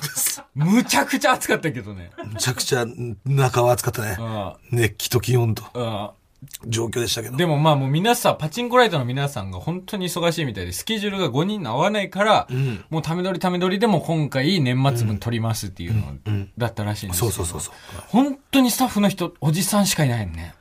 [0.55, 2.11] むちゃくちゃ暑かったけどね。
[2.25, 2.87] むちゃくちゃ
[3.25, 4.23] 中は暑かったねう。
[4.23, 4.79] ん。
[4.79, 6.11] 熱気と気温とうん。
[6.67, 7.37] 状況でしたけど。
[7.37, 18.03] でもまあもう皆さん、パチンコライターの皆さんが本当に忙しいみたいで、スケジュールが5人合わないから、んもうため撮りため撮りでも今回年末分撮りますっていうのだったらしいんですけどそうそうそうそう。
[18.09, 20.55] 本当にスタッフの人、おじさんしかいないのね。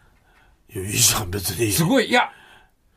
[0.74, 1.76] いや、いいじゃん、別にいいよ。
[1.78, 2.32] すごい、いや、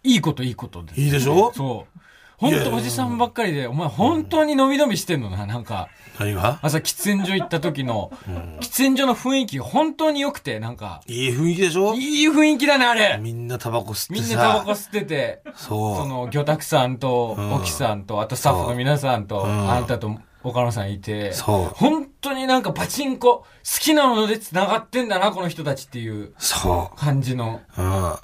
[0.04, 1.00] いいこといいことです。
[1.00, 1.52] いいでしょ？
[1.54, 1.98] そう。
[2.38, 5.88] ほんとおじさんばっかりで、お前本当に伸び伸びしてんのな、なんか。
[6.20, 6.58] 何が？
[6.62, 8.12] 朝喫煙所行った時の、
[8.60, 11.94] 喫煙所の雰囲気本当に良くて、なんか、いい雰囲気でしょ？
[11.94, 13.18] いい雰囲気だね、あれ。
[13.20, 14.28] みんなタバコ吸ってさ。
[14.28, 15.96] みんなタバコ吸ってて、そう。
[15.96, 17.54] その、魚拓さんと、うん。
[17.54, 19.46] 沖さんと、あとスタッフの皆さんと、う。
[19.46, 19.70] ん。
[19.70, 21.74] あなたと岡野さんいて、そう。
[21.74, 23.44] 本当になんかパチンコ、好
[23.80, 27.82] きなもので繋がってんだな、この人たちっていうそ感じの、う。
[27.82, 28.14] うん。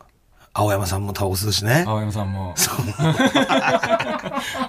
[0.57, 1.85] 青山さんもタバコ吸うしね。
[1.87, 2.55] 青山さんも。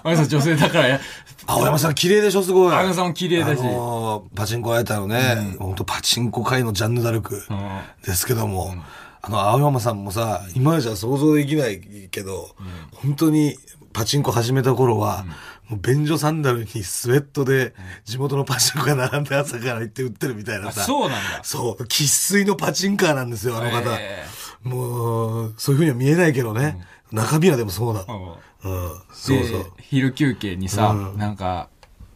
[0.04, 1.00] 青山さん女性だからや、
[1.45, 2.74] 青山さん綺麗でしょ、すごい。
[2.74, 3.60] 青山さんも綺麗だし。
[3.60, 7.80] あのーパチンコやったのね、本当パチンコ界のジャンヌ・ダルクうん。
[8.04, 8.74] ですけども、
[9.21, 12.50] あの、青山さんもさ、今じゃ想像できないけど、
[12.95, 13.56] 本当に
[13.93, 15.24] パチンコ始めた頃は、
[15.69, 17.73] もう便所サンダルにスウェットで、
[18.04, 20.84] 地元のパチンコが並んで朝から行って売ってるみたいなあさ。
[20.84, 21.43] そうなんだ。
[21.43, 23.95] そう、生粋のパチンカーなんですよ、あの方。
[23.99, 24.23] え
[24.63, 26.86] もう、そういうふうには見えないけどね。
[27.12, 28.38] 中身はでもそうなーの。
[28.63, 28.71] うん。
[28.71, 29.63] うん、そうそう。
[29.63, 29.65] で。
[29.82, 31.17] 昼休憩にさ、うん。
[31.17, 31.69] なんか、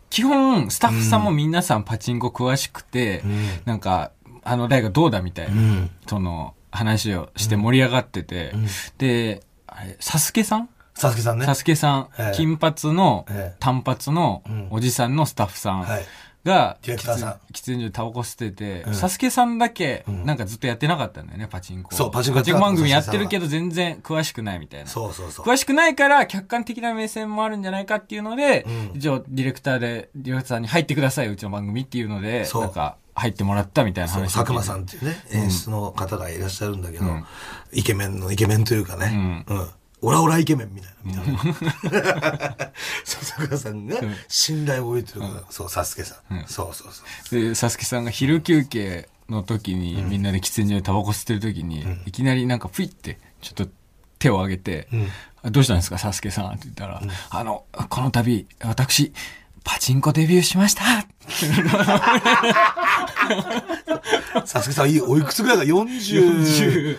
[0.10, 3.62] 基本、スタッフさんも皆さんパチンコ詳しくて、ん。
[3.66, 4.12] なんか、
[4.44, 5.90] あの台がどうだみたいな、ん。
[6.08, 8.54] その、話をして盛り上がってて、
[8.98, 11.46] で、あれ、サスケさんサスケさんね。
[11.46, 16.06] サスケさん、ええ金髪のええ、単髪のんおじさんのスタッフさんはい。
[16.46, 21.94] が、ディレクターさん喫煙所でタバコ吸ってて、うんサスケさんだけ、なんかずっとやってなかったんだよね、パチンコ。
[21.94, 24.88] そうパチンコやってなかった番組やってるけど全然詳しくないみたいな。
[24.88, 25.46] そうそうそう。
[25.46, 34.82] 詳しくないから、客観的な目線もあるんじゃないかっていうので、うん一応、ディレクターで、ディレクターに入ってください、うちの番組っていうので、そうなんか、入ってもらったみたいなそう、話佐久間さんん。
[34.84, 37.26] っていうね、演出の方がいらっしゃるんだけど、うん
[37.74, 39.70] イケメンのイケメンというかね、うん。
[40.02, 41.42] オラオライケメンみたいな、みたいな。
[43.04, 46.46] そう、佐久間さんが信頼を置いてるから、そう、サスケさん。
[46.48, 47.04] そうそうそ
[47.36, 47.40] う。
[47.40, 53.68] で、サスケさんが昼休憩の時に、みんなで喫煙所でタバコ吸ってる時に、いきなりなんか、ふいって、ちょっと
[54.20, 54.88] 手を挙げて、
[55.44, 59.14] あどうしたんですか、サスケさんって言ったら、あの、この度、私、
[59.64, 60.84] パチンコデビューしました。
[64.46, 66.98] サスケさん、いい、おいくつぐらいか、40、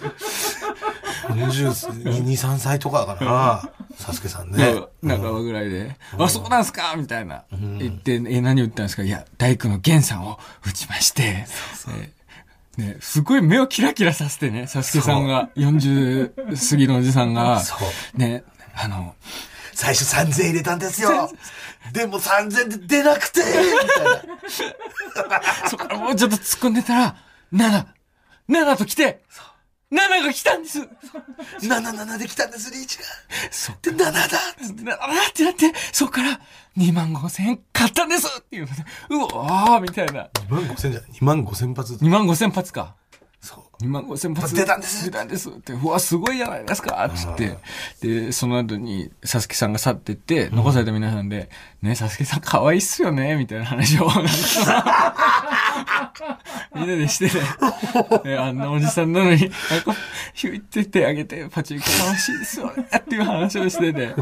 [1.34, 4.82] 42、3歳とかかな、サスケさんね。
[5.06, 7.44] 半ばぐらいで、あ、そうなんすかみたいな。
[7.50, 11.46] 言って、え、何打ったんですかいや、大工の源さんを打ちまして、
[11.88, 12.12] え
[12.76, 17.62] ね、すごい目をキラキラさせてね、サスケさんが、40過ぎのおじさんが、
[18.14, 19.14] ね、あの、
[19.74, 21.30] 最初3000入れたんですよ。
[21.92, 25.42] でも3000で出なくて、みたいな。
[25.68, 27.16] そこからもうちょっと突っ込んでたら、
[27.52, 27.86] 7、
[28.48, 29.22] 7と来て、
[29.90, 30.78] 7が来たんです
[31.62, 33.04] 77で来たんです、リーチが。
[33.50, 34.20] そっで、7だ
[34.60, 36.40] !7 ってなって、そこから
[36.76, 38.68] 2万5千円買ったんですっていう
[39.10, 40.28] うわーみたいな。
[40.48, 41.94] 2万5千じゃない ?2 万5千発。
[41.94, 42.94] 2万5千発か。
[43.80, 43.88] そう。
[43.88, 44.54] 2万5千発。
[44.54, 47.56] 出たんです出たんですって、うわ、すごいじゃないですかつって。
[48.00, 51.48] で、その後に、サスケさんが去ってって、残された皆さんで、
[51.82, 54.08] ね、サスケさん可愛いっすよねみたいな話を、
[56.74, 57.32] みんなでしてね。
[58.24, 59.50] ねあんなおじさんなのに、
[60.34, 64.14] ひゅいって手あげて、パチンコ楽しいですよねっていう話をしてて、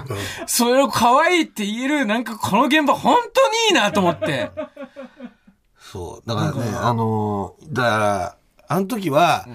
[0.46, 4.50] それを可愛いって言える、なんかこの現場本当にいいなと思って。
[5.80, 6.28] そう。
[6.28, 8.36] だからね、あのーだから、
[8.68, 9.46] あの時は、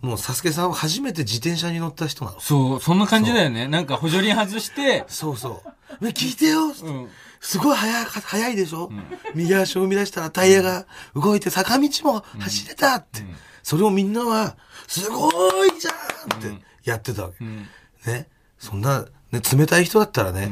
[0.00, 2.40] もうサスケさんは初めて自転車に乗った人なの。
[2.40, 3.68] そう、そんな感じだよね。
[3.68, 5.62] なんか補助輪外して、そうそ
[6.00, 6.04] う。
[6.04, 7.08] ね、聞いてよ、うん。
[7.40, 8.90] すごい速い、速いでしょ、
[9.34, 13.22] 右足を生み出したらタイヤが動いて坂道も走れたって。
[13.62, 14.56] それをみんなは、
[14.88, 15.94] すごいじゃん
[16.38, 17.44] ってやってたわけ。
[17.44, 17.68] ん
[18.06, 18.28] ね。
[18.58, 20.50] そんな、ね、冷たい人だったらね、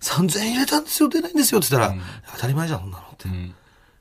[0.00, 2.00] 3000円入れたんですよ、出ないんですよって言ったら、
[2.34, 3.28] 当たり前じゃん、そんなのって。
[3.28, 3.54] ん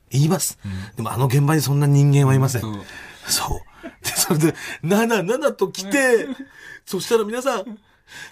[0.10, 0.58] 言います、
[0.96, 2.62] でもあの現場にそんな人間はいません。
[3.28, 3.60] そう。
[4.04, 6.28] で、それで、7、7と来て、
[6.86, 7.62] そしたら皆さん、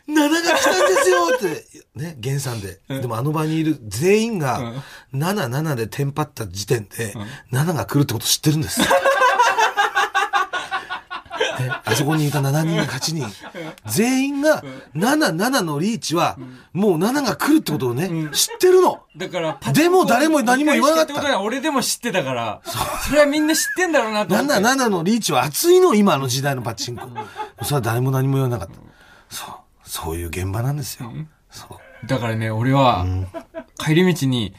[0.07, 2.79] 7が来たんですよって、ね、原産で。
[2.87, 4.73] でもあの場にいる全員が、
[5.13, 7.13] 7、7でテンパった時点で、
[7.51, 8.81] 7が来るってこと知ってるんです。
[11.59, 13.27] ね あそこにいた7人、8人、
[13.85, 14.63] 全員が、
[14.95, 16.37] 7、7のリーチは、
[16.73, 19.01] もう7が来るってことをね、知ってるの。
[19.17, 22.61] だから、でも誰も何も言わなかったってことは俺でも知ってたから、
[23.07, 24.53] それはみんな知ってんだろうなと思って。
[24.53, 27.07] 7、7のリーチは熱いの、今の時代のパチンコ。
[27.63, 28.75] それは誰も何も言わなかった。
[29.29, 29.55] そう。
[29.85, 31.11] そういう現場なんですよ。
[31.49, 31.65] そ
[32.03, 32.07] う。
[32.07, 33.05] だからね、俺は、
[33.77, 34.53] 帰り道に、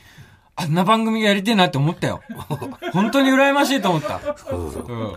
[0.57, 2.23] あんな番組がやりてえなって思ったよ。
[2.93, 4.21] 本当に羨ましいと思った。
[4.21, 5.17] そうそうそううん。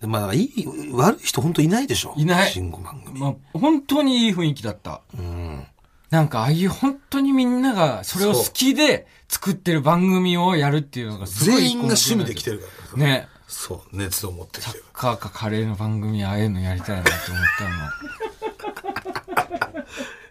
[0.00, 2.14] でまあ、いい、悪い人本当いないでしょ。
[2.16, 3.20] いない信号番組。
[3.20, 5.02] まあ、本当にいい雰囲気だった。
[5.18, 5.66] うん。
[6.08, 11.60] なんか、ああいう本当にみんながそれを好きで作ってる番組をやるっていうのがすごい。
[11.60, 12.64] 全員が趣味で来てるか
[12.96, 13.04] ら。
[13.04, 13.28] ね。
[13.46, 14.84] そう、熱を持ってきてる。
[14.94, 17.70] カーかカレーの番組ああいうのやりたいなって思ったの。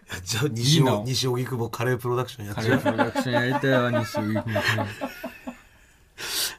[0.24, 2.78] じゃあ西尾、西荻窪カレープロダクションやっちゃう。
[2.78, 5.34] カレープロダクションやりたいわ、西荻窪カレー。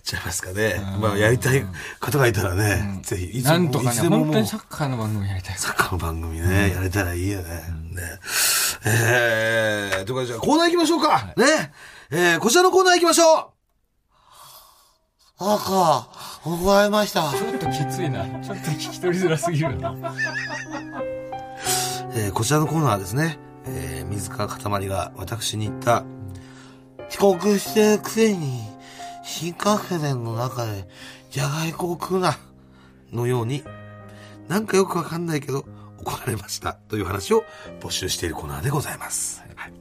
[0.05, 0.75] ちゃいますかね。
[0.99, 1.65] まあ、やりたい
[1.99, 5.57] 方がいたらね、ぜひ、いつなんとかね、本当にサッカーの番組やりたい。
[5.57, 7.45] サッカーの番組ね、やれたらいいよね。
[7.91, 8.19] ね。
[8.85, 11.33] えー、というかじゃあコーナー行きましょうか。
[11.37, 11.73] ね。
[12.11, 13.55] えー、こちらのコーナー行きましょう
[15.37, 16.07] 赤、
[16.45, 17.31] 怒られました。
[17.31, 18.25] ちょっときついな。
[18.41, 19.95] ちょっと聞き取りづらすぎるな。
[22.13, 26.05] えー、こちらのコーナーはですね、えー、水川かたまりが私に言った、
[27.09, 28.61] 遅刻してるくせに、
[29.23, 30.87] 新幹線の中で、
[31.31, 32.37] じゃがいこを食うな、
[33.11, 33.63] のように、
[34.47, 35.65] なんかよくわかんないけど、
[35.99, 37.43] 怒られましたという話を
[37.79, 39.43] 募集しているコーナーでございます。
[39.55, 39.73] はい、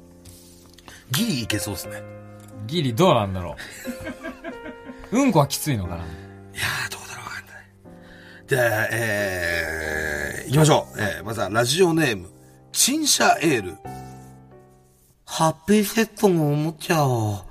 [1.10, 2.02] ギリいけそうですね。
[2.66, 3.56] ギリどうなんだろ
[5.12, 5.18] う。
[5.18, 7.03] うんこはきついのかないやー、どう
[8.56, 8.78] だろうわかんない。
[8.78, 11.00] じゃあ、えー、行きましょう。
[11.00, 12.30] えー、まずはラジオネーム、
[12.72, 13.76] チンシャエール。
[15.26, 17.44] ハッピーセットのおもちゃを、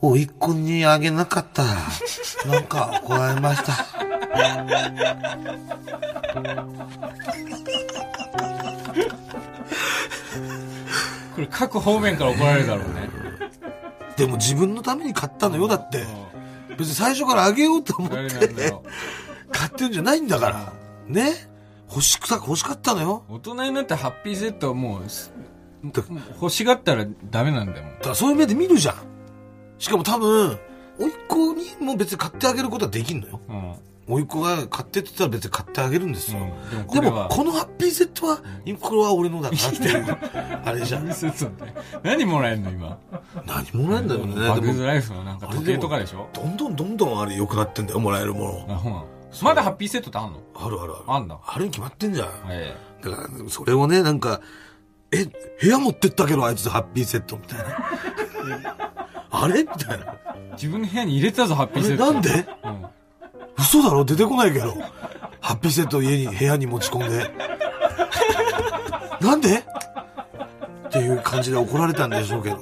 [0.00, 1.76] おいっ子にあげなかったら、
[2.52, 3.72] なんか怒られました。
[11.34, 13.08] これ各方面から怒られるだろうね。
[14.16, 16.04] でも自分のために買ったのよ、だって。
[16.76, 18.16] 別に最初からあげようと思って、
[19.52, 20.72] 買ってるんじゃないんだから。
[21.06, 21.32] ね
[21.88, 23.24] 欲しくさ、欲しかったのよ。
[23.28, 25.02] 大人になってハッピーセットはもう、
[26.40, 27.84] 欲しがったらダメなんだよ。
[27.98, 28.96] だからそういう目で見るじゃん。
[29.78, 30.58] しかも多分、
[30.98, 33.40] 甥っ子にも別に買ってあげることはできんのよ。
[33.48, 33.74] うん。
[34.08, 36.38] 甥っ子が買ってって言ったら別に買ってあげるんですよ。
[36.40, 38.38] うん、でもでも、このハッピーセットは、
[38.80, 40.18] これは俺のだからっていう、
[40.64, 41.08] あれじゃん。
[42.02, 42.98] 何もらえんの今？
[43.46, 44.48] 何もらえんだよね。
[44.48, 46.28] バグズライフのなんか時計とかでしょ？
[46.32, 49.06] どんどんどんどんあれ良くなってんだよ、もらえるもの。
[49.42, 50.40] まだハッピーセットってあんの？
[50.54, 51.04] あるあるある。
[51.08, 51.38] あんだ。
[51.46, 52.28] あるに決まってんじゃん。
[52.50, 53.08] ええ。
[53.08, 54.40] だから、それをね、なんか、
[55.12, 55.24] え、
[55.60, 57.66] 部屋持ってったけど、あいつハッピーセットみたいな。
[59.30, 60.14] あれみたいな。
[60.52, 62.12] 自分の部屋に入れたぞ、ハッピーセット。
[62.12, 62.86] なんで、うん、
[63.58, 64.74] 嘘だろ出てこないけど。
[65.40, 67.30] ハッピーセットを家に、部屋に持ち込んで。
[69.20, 69.58] なんで？
[69.58, 72.56] っていう感じで怒られたんでしょうけど。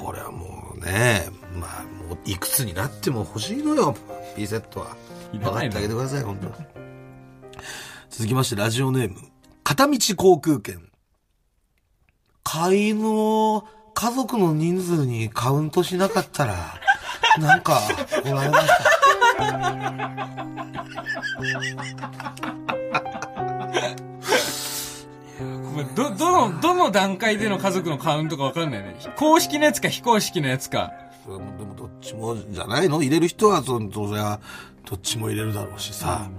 [0.00, 4.96] これはもうね、まあ、もういくつになっても欲しいのよ、ハッピーセットは。
[5.32, 6.52] 分かってあげてください、本 当
[8.10, 9.16] 続きまして、ラジオネーム。
[9.62, 10.88] 片道航空券。
[12.42, 13.64] 飼い犬を
[13.94, 16.80] 家族の人数にカウントしなかったら、
[17.38, 17.80] なんか、
[18.24, 18.78] 怒られました。
[25.94, 28.96] ど、どの、どの段階での家族のカウントかわかんないね。
[29.16, 30.92] 公式のやつか非公式のやつか。
[31.26, 31.32] で
[31.64, 33.02] もどっちもじゃないの？
[33.02, 34.40] 入れる人は、そそりゃ、
[34.88, 36.30] どっちも入れるだろうしさ。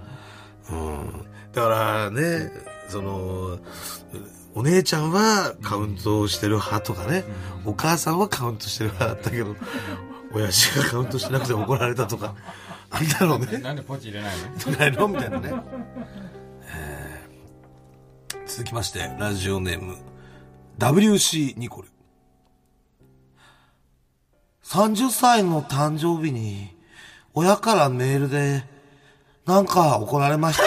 [0.72, 0.98] うん。
[0.98, 2.52] うん、だからね、
[2.88, 3.60] その、
[4.56, 7.24] お姉ちゃんはカウントしてる派とかね、
[7.66, 9.56] お母さんはカウントしてる派だったけど、
[10.34, 12.36] 親父がカウントしなくて怒られたとか、
[12.90, 13.60] あんだろうね。
[13.60, 14.36] なんでポチ入れない
[14.66, 14.72] の？
[14.78, 15.08] ないの？
[15.08, 15.54] みたいなね。
[16.64, 19.98] えー、続きまして、ラジオネーム、
[20.80, 21.88] WC ニコル。
[24.64, 26.76] 30歳の誕生日に、
[27.39, 28.65] 親からメールで、
[29.45, 30.63] なんか怒られました。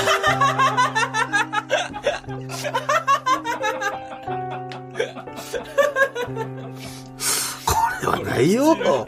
[8.09, 8.75] はないよ。
[8.75, 9.07] こ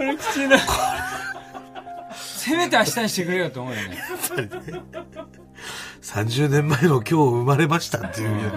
[0.00, 0.58] れきついな。
[2.16, 3.98] せめて明日にしてくれよと思うよね。
[6.02, 8.50] 30年前の今日生まれましたっていう。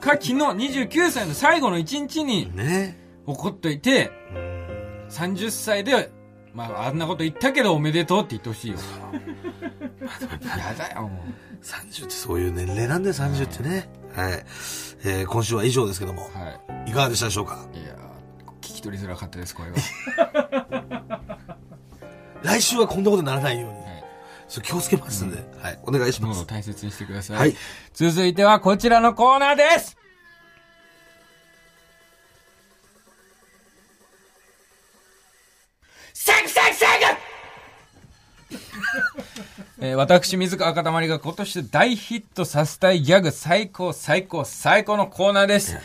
[0.00, 2.98] か、昨日29歳の最後の一日に、ね。
[3.24, 4.10] 怒っといて、
[5.10, 6.10] 30歳で、
[6.54, 8.78] まあ、あんなこと言ったけどおめでとうって言ってほしいよ。
[10.00, 11.64] やだよ、もう。
[11.64, 13.88] 30ってそういう年齢なんだよ、30ってね。
[14.14, 14.44] はい。
[15.04, 16.22] えー、今週は以上ですけども。
[16.32, 16.90] はい。
[16.90, 17.66] いかがでしたでしょうか？
[17.74, 17.94] いや
[18.84, 21.28] 取りづらかったです、これは。
[22.44, 23.78] 来週はこんなことにならないように。
[23.78, 24.04] はい、
[24.46, 26.46] そ気をつけますんで、うん、はい、お願いします。
[26.46, 27.36] 大切にしてください。
[27.38, 27.56] はい。
[27.94, 29.96] 続いてはこちらのコーナーです
[36.24, 37.18] サクサクサク
[39.78, 45.76] えー、私、水川かたまりが今年大ヒットさせたいギャグ最高最高最高のコーナーです。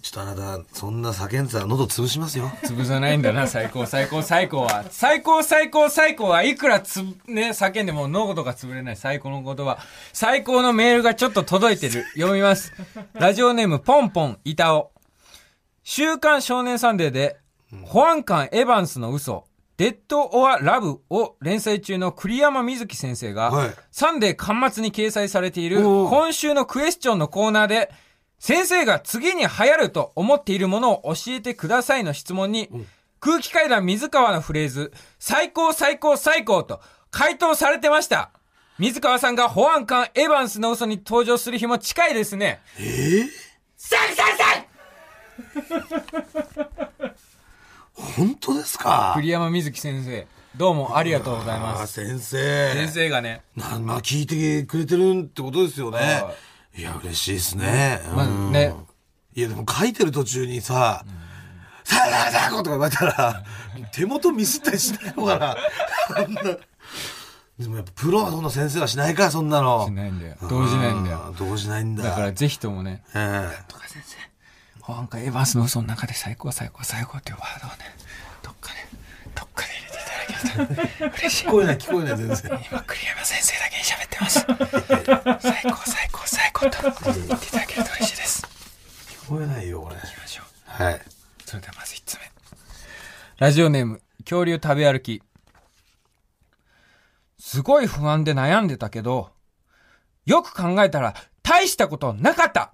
[0.00, 2.46] ちょっとあなた、そんな叫んでたら喉潰しますよ。
[2.62, 4.86] 潰さないんだな、最高、最高、最高は。
[4.88, 9.76] 最高、最高、最高はいくらつ、ね、叫んでも喉が潰れない最高の言葉。
[10.14, 12.02] 最高のメールがちょっと届いてる。
[12.14, 12.72] 読みます。
[13.12, 14.90] ラジオネーム、ポンポン、板尾。
[15.84, 17.36] 週刊少年サンデーで、
[17.82, 19.44] 保安官エヴァンスの嘘。
[19.76, 27.90] Dead or Love を連載中の栗山ミヅキ先生が、はい、サンデー巻末に掲載されている今週のクエスチョンのコーナーで、
[28.38, 32.70] 先生が次に流行ると思っているものを教えてくださいの質問に、
[33.20, 38.30] 空気階段水川のフレーズ、最高最高最高と回答されてました。
[38.78, 42.60] 水川さんが保安官エヴァンスの嘘に登場する日も近いですね。
[42.78, 43.26] えー、
[43.76, 44.46] サクサクサ
[47.96, 49.14] 本当ですか？
[49.16, 50.26] 栗山瑞希先生、
[50.56, 51.94] どうもありがとうございあます。
[51.94, 52.72] 先生。
[52.74, 56.32] 先生がね、なまあ聞いてくれてるってことですよねは。
[56.76, 58.00] いや、嬉しいですね。
[58.14, 58.74] まあうんね
[59.34, 61.04] いや、でも書いてる途中にさ、
[61.84, 63.44] さあ、さあ、さあ、とか言われたら、
[63.92, 65.56] 手元ミスったりしないのかな。
[66.16, 69.86] そんなでもやっぱプロはそんな先生はしないか、そんなの。
[69.86, 70.36] しないんだよ。
[70.50, 71.22] 動じないんだよ。
[71.28, 71.48] うん。
[71.48, 72.02] 動じないんだ。
[72.02, 74.16] だからぜひともね、えとか先生、
[74.86, 77.76] 保安官エヴァンスの嘘の中で最高最高最高っていうワードをね、
[78.40, 78.78] どっかで、
[79.34, 80.04] どっかで入れてい
[80.46, 81.50] ただけると嬉しいえ聞。
[81.50, 82.36] こえない、聞こえない、全然。
[82.70, 84.46] 今栗山先生だけに喋ってます。
[85.42, 88.46] 最高最高最高と言っていただけると嬉しいです。
[89.26, 89.96] 聞こえないよ、これ。
[89.96, 90.82] 行きましょう。
[90.84, 91.02] はい。
[91.44, 92.20] それではまず1つ目。
[93.38, 95.20] ラジオネーム、恐竜食べ歩き。
[97.40, 99.32] すごい不安で悩んでたけど、
[100.26, 102.72] よく考えたら大したことなかった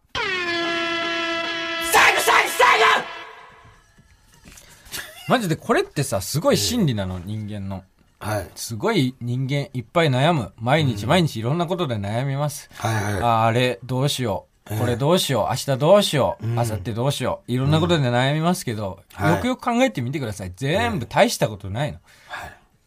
[5.28, 7.84] マジでこれってさ、すごい心理なの、人間の。
[8.18, 8.50] はい。
[8.54, 10.52] すごい人間いっぱい悩む。
[10.56, 12.70] 毎日毎日いろんなことで悩みます。
[12.74, 13.22] はいはい。
[13.22, 14.78] ああれどうしよう。
[14.78, 15.46] これどうしよう。
[15.50, 16.46] 明日どうしよう。
[16.46, 17.52] 明後日どうしよう。
[17.52, 20.52] いろんなことで悩みますけど、はいよくよく考えてみてください。
[20.54, 21.98] 全部大したことないの。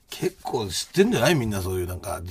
[0.10, 1.36] 結構知ってんじゃない？
[1.36, 2.22] みんなそういうなんか、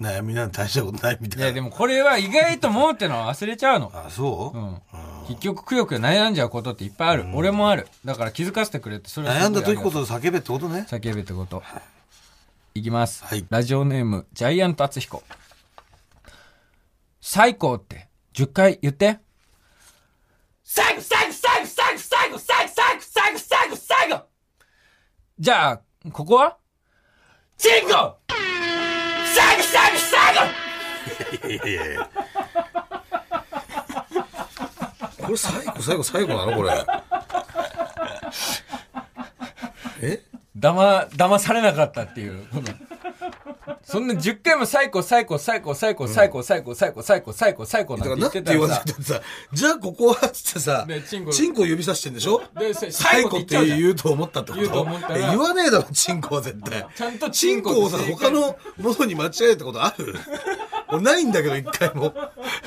[0.00, 1.44] 悩みなんて大したことないみたいな。
[1.46, 3.92] いや、でもこれは意外と思うってのは忘れちゃうの。
[3.94, 4.80] あ、そう、うん。
[5.28, 7.26] 結局くよくよ悩んじゃうことっていっぱいある。
[7.32, 7.86] 俺もある。
[8.04, 10.86] だから気づかせてくれって、それはすごい悩んだ時こそ叫べってことね。
[10.88, 11.62] 叫べってこと。
[12.74, 13.24] いきます。
[13.24, 15.22] はいラジオネーム、ジャイアント厚彦。
[17.20, 19.20] 最高って、10回言って。
[20.64, 24.24] 最後、最後、最後、最後、最後、最後、最後、最後、最後、最後
[25.38, 25.80] じゃあ、
[26.10, 26.56] ここは？
[27.56, 28.18] チンコ
[31.48, 32.10] いやいやいや。
[35.22, 36.86] これ最後、最後、最後なのこれ。
[40.02, 40.22] え
[40.56, 42.46] だま、騙されなかったっていう。
[42.46, 42.62] この
[43.94, 49.22] そんな10回も最高、最高、最高、最高、最高、最高、最高、最高、最高、最高だなんて言ってた
[49.52, 51.64] じゃあここはっつってさね、チンコ。
[51.64, 52.42] 指さしてんでしょ？
[52.90, 54.62] 最後って言うと思ったってこと？
[54.62, 55.16] 言うと思ったら。
[55.16, 56.84] え言わねえだろ、チンコは絶対。
[56.96, 60.16] ちゃんとチンココをさ、他のものに間違えたことある？
[60.90, 62.12] 俺ないんだけど、一回も。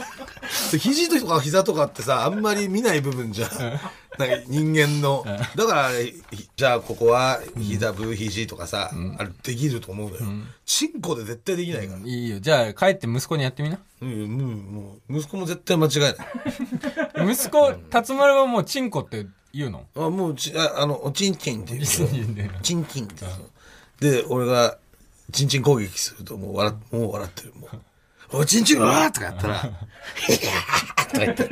[0.80, 3.50] 肘とか膝とかってさ、あんまり見ない部分じゃん。
[4.18, 5.24] なんか人間の。
[5.56, 10.22] だからあれ、ひじゃあここは膝部、肘とかさ、あれできると思うのよ。
[10.66, 12.00] チンコで絶対できないから。
[12.04, 12.40] いいよ。
[12.40, 13.80] じゃあ、帰って息子にやってみな。
[14.02, 17.32] うん、もう、もう、息子も絶対間違えない。
[17.34, 19.86] 息子、辰丸はもうチンコって言うの？
[19.96, 23.50] あ、もうち、ああの、チンチンって言うチンチンって言うのチンチンって言うの
[24.00, 24.78] で、俺が、
[25.32, 27.54] チンチン攻撃すると、もう笑っ、もう笑ってる。
[27.56, 27.68] も
[28.34, 31.50] う、おチンチンうわーとかやったら、 いやーとか言って。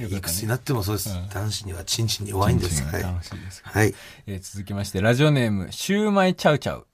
[0.00, 1.08] いくつになってもそうです。
[1.32, 2.82] 男子にはチンチンに弱いんです。
[2.84, 3.02] はい。
[3.02, 3.62] 楽しいです。
[3.64, 3.94] はい。
[4.26, 6.86] えー続きまして、ラジオネーム、シューマイチャウチャウ。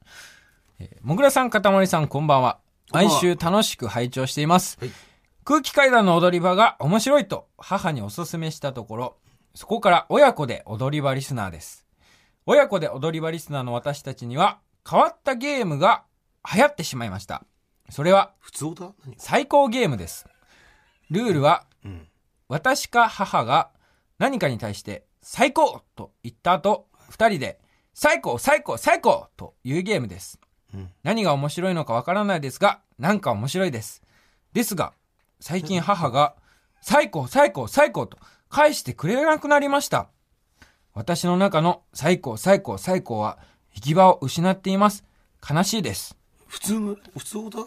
[0.78, 2.58] えーもぐらさん、かたまりさん、こんばんは。
[2.92, 4.78] 毎週楽しく拝聴しています。
[4.80, 4.90] はい
[5.44, 9.16] 空気階段の踊り場が面白いと母におすすめしたところ、
[9.56, 11.84] そこから親子で踊り場リスナーです。
[12.46, 16.04] 親子で踊り場リスナーの私たちには変わったゲームが
[16.54, 17.42] 流行ってしまいました。
[17.90, 18.92] それは普通だ？
[19.04, 19.16] 何？
[19.18, 20.26] 最高ゲームです。
[21.10, 22.06] ルールは、うん。
[22.52, 23.70] 私か母が
[24.18, 27.58] 何かに対して最高と言った後、二人で
[27.94, 30.38] 最高最高最高というゲームです。
[30.74, 34.02] うん何が面白いのかわからないですが、なんか面白いです。
[34.52, 34.92] ですが、
[35.40, 36.34] 最近母が
[36.82, 38.18] 最高最高最高と
[38.50, 40.10] 返してくれなくなりました。
[40.92, 43.38] 私の中の最高最高最高は
[43.72, 45.06] 行き場を失っています。
[45.42, 46.18] 悲しいです。
[46.48, 47.64] 普通の、普通だ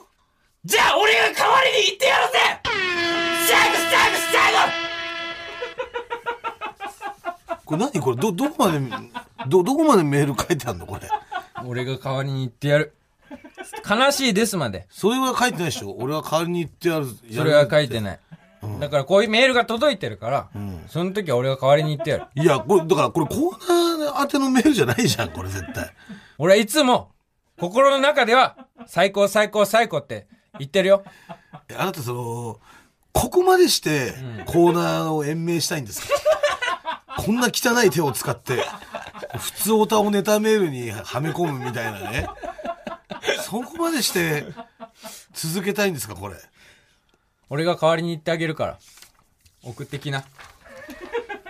[0.64, 3.14] じゃあ俺が代わりに言ってやるぜ
[7.66, 8.80] これ何これど、どこまで、
[9.48, 11.02] ど、どこまでメール書いてあるのこれ。
[11.66, 12.93] 俺が代わりに言ってやる。
[13.89, 14.86] 悲しいですまで。
[14.89, 17.08] それは書いてないでしょ俺は代わりに言ってやる。
[17.34, 18.02] それは書いてい。
[18.02, 18.20] ない。
[18.80, 20.50] だからこういうメールが届いてるから、
[20.88, 22.26] その時は俺が代わりに言ってやる。
[22.36, 25.89] いや、これ、だからこれコーナー宛てのメールじゃないじゃん、これ絶対。
[26.38, 27.12] 俺はいつも、
[27.60, 30.28] 心の中では、最高最高最高って
[30.60, 31.04] 言ってるよ。
[31.78, 32.60] あなたその、
[33.16, 34.13] ここまでして
[34.45, 36.13] コーナーを延命したいんですか、
[37.18, 38.61] こんな汚い手を使って、
[39.38, 42.28] 普通オタをネタメールにはめ込むみたいなね。
[43.41, 44.45] そこまでして
[45.34, 46.36] 続けたいんですか、これ。
[47.49, 48.80] 俺が代わりに言ってあげるから。
[49.63, 50.26] 送ってきな。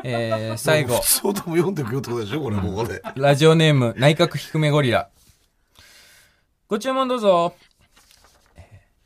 [0.04, 1.02] えー、最後。
[1.02, 3.02] そうとも読んでくよってことでしょこれ、ここで。
[3.16, 5.10] ラジオネーム、内閣低めゴリラ。
[6.68, 7.56] ご注文どうぞ。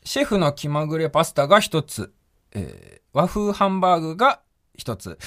[0.04, 2.12] シェフの気まぐれパスタが一つ。
[2.54, 4.40] えー和風ハンバーグが
[4.76, 5.18] 一つ。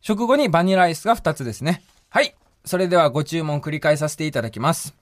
[0.00, 1.82] 食後にバニラアイスが二つですね。
[2.08, 2.34] はい。
[2.64, 4.94] それではご注文繰り返させていただきます。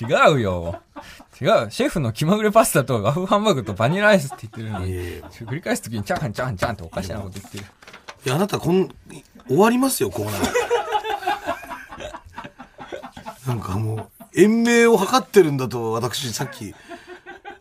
[0.00, 0.80] 違うよ。
[1.40, 1.70] 違う。
[1.70, 7.64] シェフの気まぐれパスタと和風ハンバーグとバニラアイスって言ってるのに、いやいや繰り返すときにチャーハンチャーハンチャーハンっておかしなこと言ってる。
[8.26, 8.88] いや、あなた、こん、
[9.46, 10.54] 終わりますよ、コーナー。
[13.48, 16.74] なんかもう、延命を図ってるんだと、私、さっき、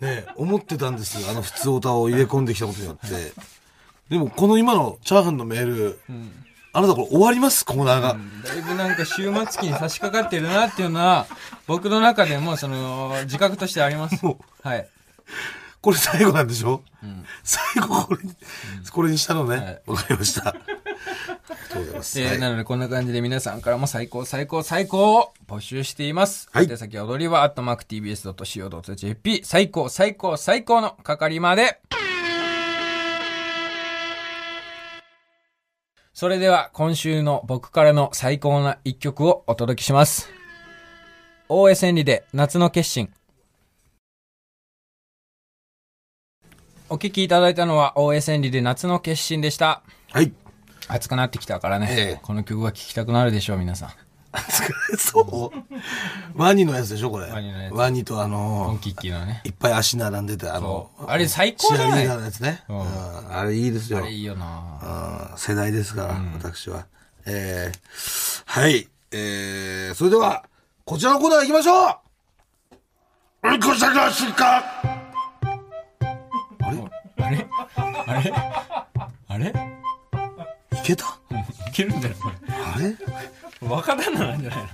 [0.02, 1.30] ね、思ってたんですよ。
[1.30, 3.34] あの普通オタを入れ込んできたことによって。
[4.10, 6.00] でも、この今のチャーハンのメール、
[6.74, 8.18] あなたこれ終わります、コーナーが。
[8.44, 11.28] だいぶなんか終末期に差し掛かってるなっていうのは、
[11.68, 14.24] 僕の中でもその、自覚としてあります。
[14.26, 14.88] もはい。
[15.82, 16.82] これ最後なんでしょ、
[17.44, 18.36] 最後これに、
[18.92, 19.82] これにしたのね。
[19.86, 20.56] わ、かりました。
[21.50, 22.22] ありがとうございます。
[22.22, 26.50] えーはいなのでこんな感じで皆さんからも最高最高最高を募集しています。
[26.52, 31.82] はい宛先は踊りは、アットマーク tbs.co.jp、最高最高最高の係まで。
[36.14, 40.30] それでは今週の僕からの最高な一曲をお届けします。
[41.50, 43.12] 大江千里で夏の決心。
[46.90, 49.82] お聴きいただいたのは大江千里で夏の決心でした。
[50.12, 50.32] はい。
[50.94, 52.20] 暑くなってきたからね、ええ。
[52.22, 53.90] この曲が聴きたくなるでしょう、皆さん。
[54.98, 56.40] そう。
[56.40, 57.30] ワニのやつでしょこれ。
[57.32, 58.04] ワニのやつ。
[58.04, 59.42] とあのキッキーのね。
[59.44, 61.08] いっぱい足並んでて、あのそ、う。
[61.08, 62.08] あれ最高じゃない？
[62.08, 62.64] のやつね。
[62.70, 62.80] うん。
[62.80, 63.36] うん。
[63.36, 64.00] あれいいですよ。
[64.00, 65.32] あれいいよな。
[65.32, 65.38] うん。
[65.38, 66.86] 世代ですから、私は。
[67.26, 68.88] えー、はい。
[69.12, 70.46] えー、それでは、
[70.86, 71.90] こちらのコーナー行きましょ
[73.44, 73.50] う。
[73.50, 74.06] うんこしたか
[76.62, 76.78] あれ？
[77.18, 77.48] あれ？
[78.08, 78.34] あれ？
[79.28, 79.50] あれ？
[79.50, 79.54] い
[80.84, 81.06] けた？
[81.70, 82.32] いけるんだよ、こ
[82.76, 82.90] あれ？
[82.90, 82.96] れ。
[83.62, 84.66] 若旦那なんじゃないの？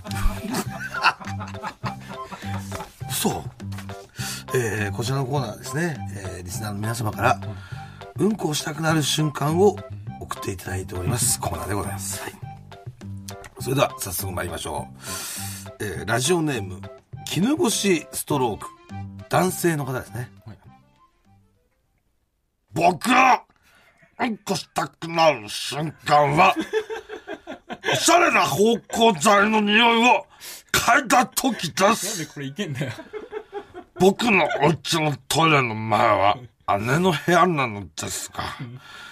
[3.10, 3.43] 嘘
[4.55, 7.39] えー、こちらのコーナーはですね、えー、リスナーの皆様から、
[8.18, 9.78] うんこをしたくなる瞬間を
[10.20, 12.22] 送っていただいております、コーナーでございます。
[12.24, 12.34] はい。
[13.60, 15.84] それでは、早速参りましょう。
[15.84, 16.82] えー、ラジオネーム、
[17.26, 18.68] 絹ごしストローク。
[19.30, 20.32] 男性の方ですね。
[20.45, 20.57] はい
[22.74, 23.43] 僕は、
[24.20, 26.55] うんこしたくなる瞬間は、
[27.91, 28.78] おしゃれな芳
[29.13, 30.28] 香剤の匂いを
[30.72, 31.84] 嗅いだ時で。
[31.84, 32.91] なんですこれいけんだよ。
[33.95, 36.38] 僕のお家のトイレの前は
[36.80, 38.43] 姉の部屋なのですが、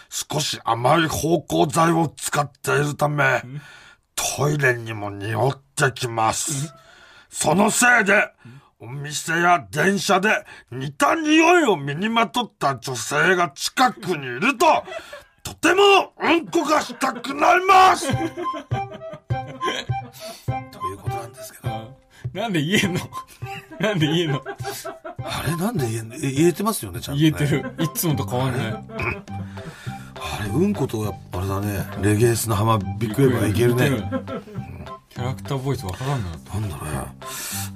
[0.10, 3.44] 少し甘い芳香剤を使っているため、
[4.16, 6.74] トイレにも匂ってきます。
[7.30, 8.32] そのせいで、
[8.80, 14.66] お店や電車で似た匂いを身にまとった女性が近くにいると、
[15.44, 18.18] とてもうんこがしたくなります とい
[20.94, 21.98] うことなんですけど。
[22.34, 23.00] なんで言えんの？
[23.80, 24.44] なんで言えんの？
[25.24, 26.16] あれなんで言えんの？
[26.16, 27.32] え言えてますよね、ちゃんと、ね。
[27.32, 27.74] 言えてる。
[27.84, 28.68] いつもと変わんない。
[30.20, 33.90] あれ、うんことやっぱあれだね、レゲエスの浜ビッグウェーブがいけるね。
[35.10, 36.30] キャラクターボイスわからんな。
[36.30, 37.00] なんだろうね。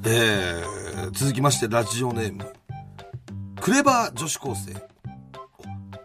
[0.03, 2.51] えー、続きまして、ラジオネーム。
[3.61, 4.71] クレバー女子高生。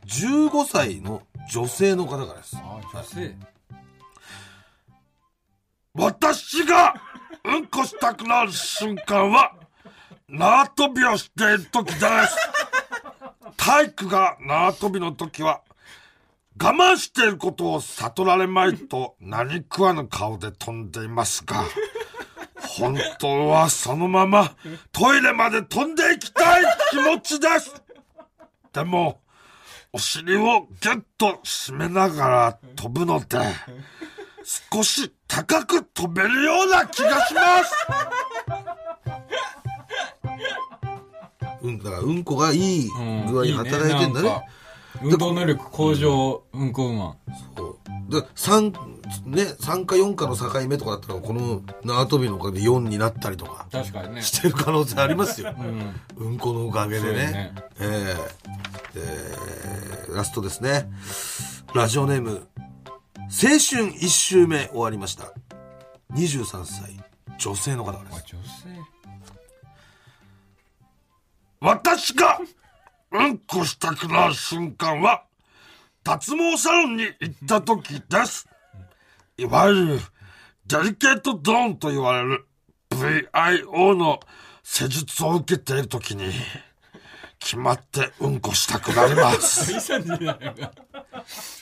[0.06, 2.56] 15歳の女性の方からです。
[2.56, 3.34] あ、女性。
[5.94, 6.94] 私が
[7.44, 9.52] うんこしたくなる瞬間は、
[10.28, 12.06] 縄跳びをしている時です。
[13.56, 15.62] 体育が縄跳びの時は、
[16.62, 21.64] 我慢していることを悟られまいと何食わぬ顔で飛んでいますが、
[22.66, 24.54] 本当はそのまま
[24.92, 27.82] トイレまで飛んでいきたい気持ちです。
[28.72, 29.20] でも、
[29.92, 33.38] お尻をギュッと締めながら飛ぶので、
[34.72, 37.74] 少し高く飛べるような気がします。
[41.62, 42.88] うん、だからうんこがいい
[43.28, 44.28] 具合に働いてんだね。
[44.28, 44.44] いいなんか
[45.02, 47.16] 運動能力向上、うんこウーマン。
[47.56, 47.76] そう
[48.08, 48.70] で3、
[49.26, 54.22] ね、3か4かの境目とかだったら、この縄跳びのおかげで4になったりとか確かにね。
[54.22, 55.54] してる可能性ありますよ。
[55.58, 56.26] うん。
[56.26, 57.54] うんこのおかげでねね。
[57.80, 58.16] えー
[58.96, 60.88] えーラストですね。
[61.74, 62.46] ラジオネーム、
[63.28, 65.32] 青春一周目終わりました。
[66.14, 66.96] 23歳、
[67.38, 68.16] 女性の方です。
[68.16, 68.96] あ、女性。
[71.60, 72.38] 私が
[73.16, 75.24] うんこしたくなる瞬間は、
[76.04, 78.48] 脱毛サロンに行った時です。
[79.38, 80.00] いわゆる、
[80.66, 82.46] デリケートゾーンと言われる
[82.90, 84.20] 部 VIO の
[84.62, 86.32] 施術を受けているときに、
[87.38, 89.80] 決まってうんこしたくなります。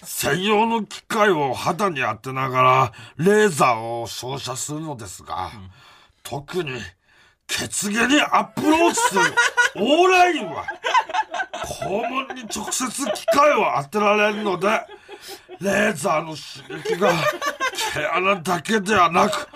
[0.04, 5.52] 専用の機械を肌に当てながらレーザーを照射するのですが、
[6.22, 6.80] 特に
[7.56, 9.20] 血毛にアプローチする。
[9.76, 10.64] オーラインは。
[11.80, 14.68] 肛門に直接機械を当てられるので、
[15.60, 17.12] レーザーの刺激が
[17.92, 19.48] 毛穴だけではなく、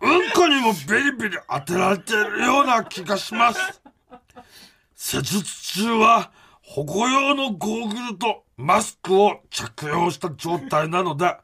[0.00, 3.82] うんこにもビリビリ当てられているような気がします。
[4.94, 6.30] 施術中は
[6.62, 11.36] 保護用のゴーグルとマスクを着用した状態なので、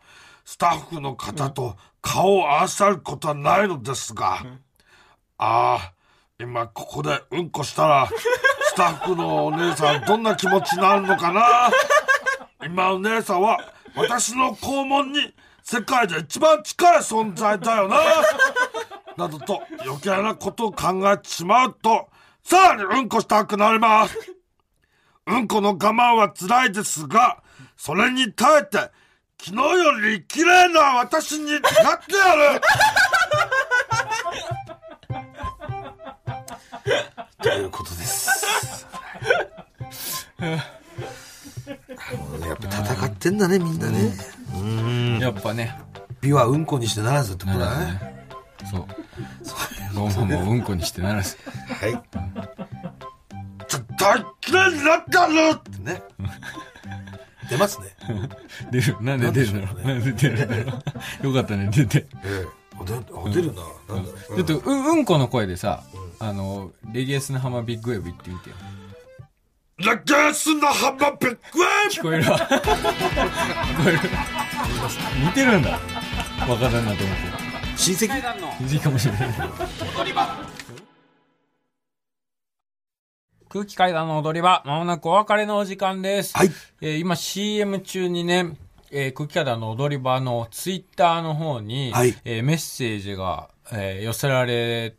[0.44, 4.44] スタッフの方と顔を合わさることはないのですが、
[5.38, 5.92] ああ、
[6.38, 8.08] 今ここでうんこしたら、
[8.68, 11.70] スタッフのお姉さんどんな気持ちになるのかな？
[12.64, 13.58] 今お姉さんは
[13.94, 17.96] 私の肛門に世界で一番近い存在だよな！
[19.16, 22.08] などと余計なことを考えてしまうと、
[22.44, 24.14] さらにうんこしたくなります。
[25.26, 27.38] うんこの我慢は辛いですが、
[27.78, 28.78] それに耐えて、
[29.42, 32.60] 昨日より綺麗な私になってやる！
[37.46, 38.86] ということです。
[40.40, 40.56] や
[42.54, 45.20] っぱ戦ってんだね、みんなね。
[45.20, 45.78] やっぱね。
[46.20, 48.26] 美はうんこにしてならずってことだね。
[48.68, 48.86] そう。
[49.94, 51.36] ローマもうんこにしてならず。
[51.80, 51.92] はい。
[53.68, 56.02] 絶対綺麗になってやるってね。
[57.48, 57.86] 出ますね。
[58.72, 58.96] 出る。
[59.00, 59.86] なんで出るんだろう。
[59.86, 60.78] なんで出るんだろ
[61.22, 61.26] う。
[61.28, 62.06] よかったね、出て。
[62.24, 62.66] ええ。
[62.78, 62.84] あ
[63.30, 63.62] 出るな。
[63.94, 65.84] なんだろうだって、うん、うんこの声でさ、
[66.18, 68.56] あの、レディエスの浜ビッグウェーブ行ってみてよ。
[69.76, 72.38] レゲエスのハンマービッグウェー聞こえるわ。
[72.38, 73.98] 聞こえる。
[75.26, 75.78] 似てるんだ。
[76.48, 77.22] 若旦那と思って。
[77.76, 78.72] 親戚？
[78.72, 79.28] いいかもしれない。
[83.50, 86.34] 空気階段の踊り場、まもなくお別れのお時間です。
[86.34, 86.50] はい。
[86.80, 88.56] えー今 CM 中にね、
[88.90, 94.94] えー空気階段の踊り場のツイッターの方に、はいえーメッセージが、えー寄せられ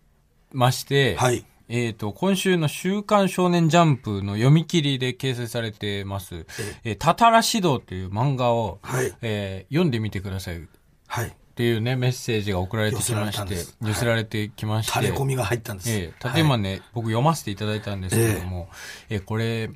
[0.53, 1.43] まして、はい。
[1.69, 6.45] えっ、と、今週の週刊少年ジャンプの読み切りで掲載されてます、
[6.85, 9.13] えー、たたら指導という漫画を、はい。
[9.21, 10.59] えー読んでみてください。
[10.59, 10.61] っ
[11.07, 11.35] はい。
[11.55, 15.89] ていうね、メッセージが送られてきまして寄せられてきまして、垂れ込みが入ったんです。
[15.89, 18.69] ええ、例えばね、僕読ませていただいたんですけども、
[19.09, 19.69] えこれ、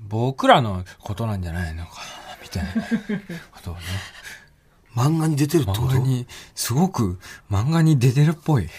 [0.00, 2.72] 僕らのことなんじゃないのかな、みたいな
[3.52, 3.80] ことをね、
[4.94, 5.82] 漫画に出てるってこと？
[5.84, 7.18] 漫画に、すごく
[7.50, 8.64] 漫画に出てるっぽい。
[8.64, 8.70] うわ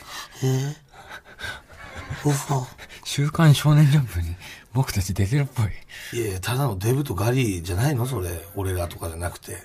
[3.03, 4.35] 週刊少年ジャンプに
[4.73, 6.19] 僕たち出てるっぽい。
[6.19, 8.29] いやただのデブとガリじゃないのそれ。
[8.55, 9.57] 俺らとかじゃなくて。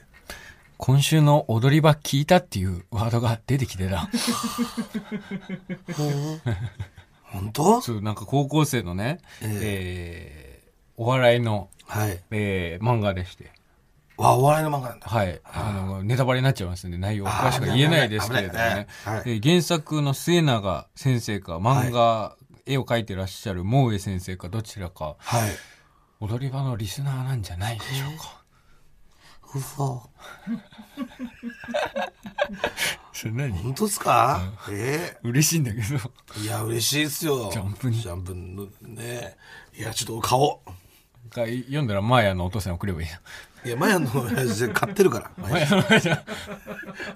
[0.77, 4.09] 今週の踊り場聞いたっていうワードが出てきてた。
[7.25, 7.81] 本当？
[7.81, 10.49] そう、なんか高校生のね、えー
[11.01, 12.21] お笑いの、はい。
[12.33, 13.53] えー漫画でして。
[14.19, 15.07] わ、お笑いの漫画なんだ。
[15.09, 15.41] はい。
[15.45, 18.87] あの、ネタバレになっちゃいますんで、内容を詳しくは言えないですけれどもね
[19.43, 25.51] 原作の末永先生か、漫画、絵を描いてらっしゃる毛上先生か、どちらか、はい。
[26.21, 28.39] 踊り場のリスナーなんじゃないでしょうか。
[29.55, 30.03] うわ
[33.13, 33.53] それ何？
[33.59, 34.53] 本当ですか？
[34.71, 35.85] え嬉しいんだけど。
[36.39, 37.51] えいや、嬉しいですよ。
[37.53, 39.37] ジャンプにジャンプのね。
[39.77, 40.61] いや、ちょっと顔。
[41.31, 43.09] が読んだらマーヤのお父さん送ればいい
[43.65, 45.31] いや、マヤの親父で買ってるから。
[45.37, 45.49] な。
[45.51, 46.23] マーヤの親父は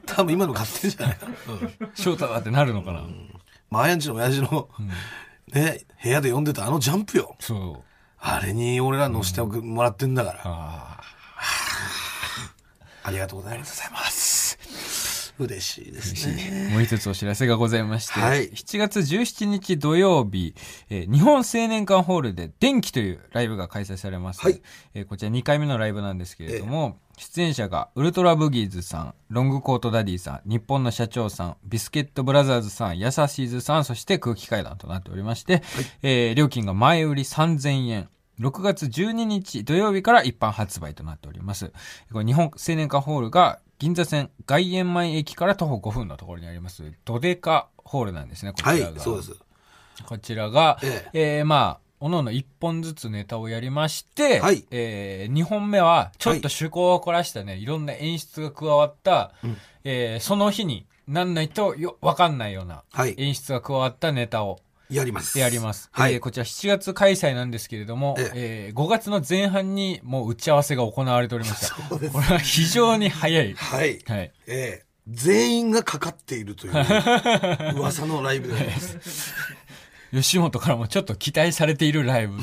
[0.06, 1.26] 多分今の買ってるじゃないか。
[1.26, 1.90] うん。
[1.94, 3.04] 翔太だってなるのかな。
[3.70, 4.68] マヤんちの親父の、
[5.52, 7.36] ね、部屋で読んでたあのジャンプよ。
[7.40, 7.84] そう。
[8.18, 10.40] あれに俺ら乗せてもらってんだから。
[10.44, 11.02] ああ。
[13.04, 13.82] ありがとうございます。
[15.42, 16.70] 嬉しいですね。
[16.72, 20.54] もう一つお知らせがございまして、はい7月17日土曜日、
[20.90, 24.40] えー日本青年館ホールで電気というライブが開催されます。
[24.40, 24.60] はい
[24.94, 35.62] えーこちら2回目のライブなんですけれども、出演者がウルトラブギーズさん、ロングコートダディさん、日本の社長さん、ビスケットブラザーズさん、ヤサシーズさん、そして空気階段となっておりまして、
[36.02, 38.08] えー料金が前売り3000円。
[38.40, 41.72] 6月12日土曜日から一般発売となっております。
[42.12, 49.34] これ日本青年館ホールが銀座線外苑前駅から徒歩5分のところにあります、ドデカホールなんですね、こちはいらが。、そうです。
[50.06, 59.32] こちらが、ええーまあ、おのおの1本ずつネタをやりまして、はいえ2本目は、ちょっと趣向を凝らしたね、い、ろんな演出が加わった、
[59.84, 64.60] えーその日になんないとよわかんないようなはい演出が加わったネタを
[64.92, 65.38] やります。
[65.38, 65.88] やります。
[65.92, 66.14] はい。
[66.14, 71.74] えーこちら7月開催なんですけれども、ええー5月の前半にもう打ち合わせが行われておりました。
[71.88, 73.54] そうですこれは非常に早い。
[73.54, 73.98] はい。
[74.06, 74.32] はい。
[74.46, 76.72] え全員がかかっているという
[77.78, 79.34] 噂のライブであります。
[80.12, 82.36] 吉本からもちょっと期待されているライブ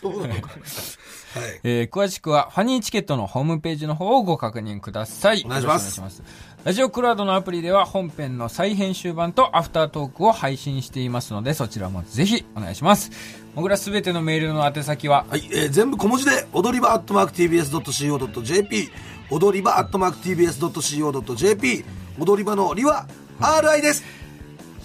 [0.00, 0.48] そうなのか。
[0.50, 1.60] はい。
[1.64, 5.42] えー詳しくはファニーチケットのホームページの方をご確認ください。
[5.44, 6.22] お願いします
[6.64, 13.10] ラジオクラウドのアプリでは本編の再編集版とアフタートークを配信していますので、そちらもぜひお願いします。
[13.54, 18.88] もぐらすべてのメールの宛先は、はい、えー全部小文字で、踊り場アットマーク TBS.CO.JP、
[19.30, 21.84] 踊り場アットマーク TBS.CO.JP、
[22.18, 23.06] 踊り場のりは
[23.40, 24.02] RI です。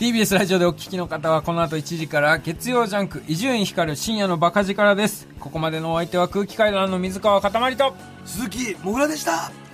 [0.01, 5.29] TBS ラジオでお聞きの方はこの後1時から月曜ジャンク伊集院光る深夜のバカ力です。
[5.39, 9.68] ここまでのお相手は空気階段の水川かたまりと、鈴木もぐらでした。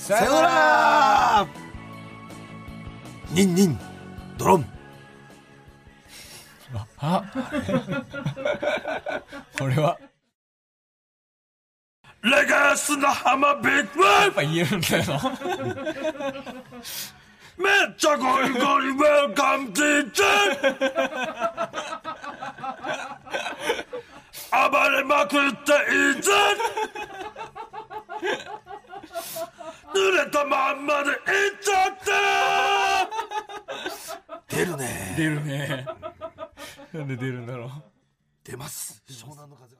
[0.00, 1.46] ささよなら。
[3.32, 3.78] ニンニン、
[4.38, 4.66] ドロン。
[7.02, 7.22] あ
[9.58, 9.98] これは、
[12.22, 14.02] レガスの浜ビッグ。
[14.02, 15.04] ワイやっぱ言えるんだよ。
[15.04, 15.20] な。
[17.58, 20.10] めっちゃゴリゴリウェルカムティー。
[20.12, 20.22] チ
[24.50, 26.32] 暴れまくっていいぜ
[29.94, 31.16] 濡れたまんまでいっ
[31.60, 31.96] ちゃっ
[34.48, 35.14] て出るね。
[35.16, 35.86] 出るね。
[36.92, 37.70] なんで出るんだろう。
[38.44, 39.02] 出ます。
[39.08, 39.79] 湘南の風が。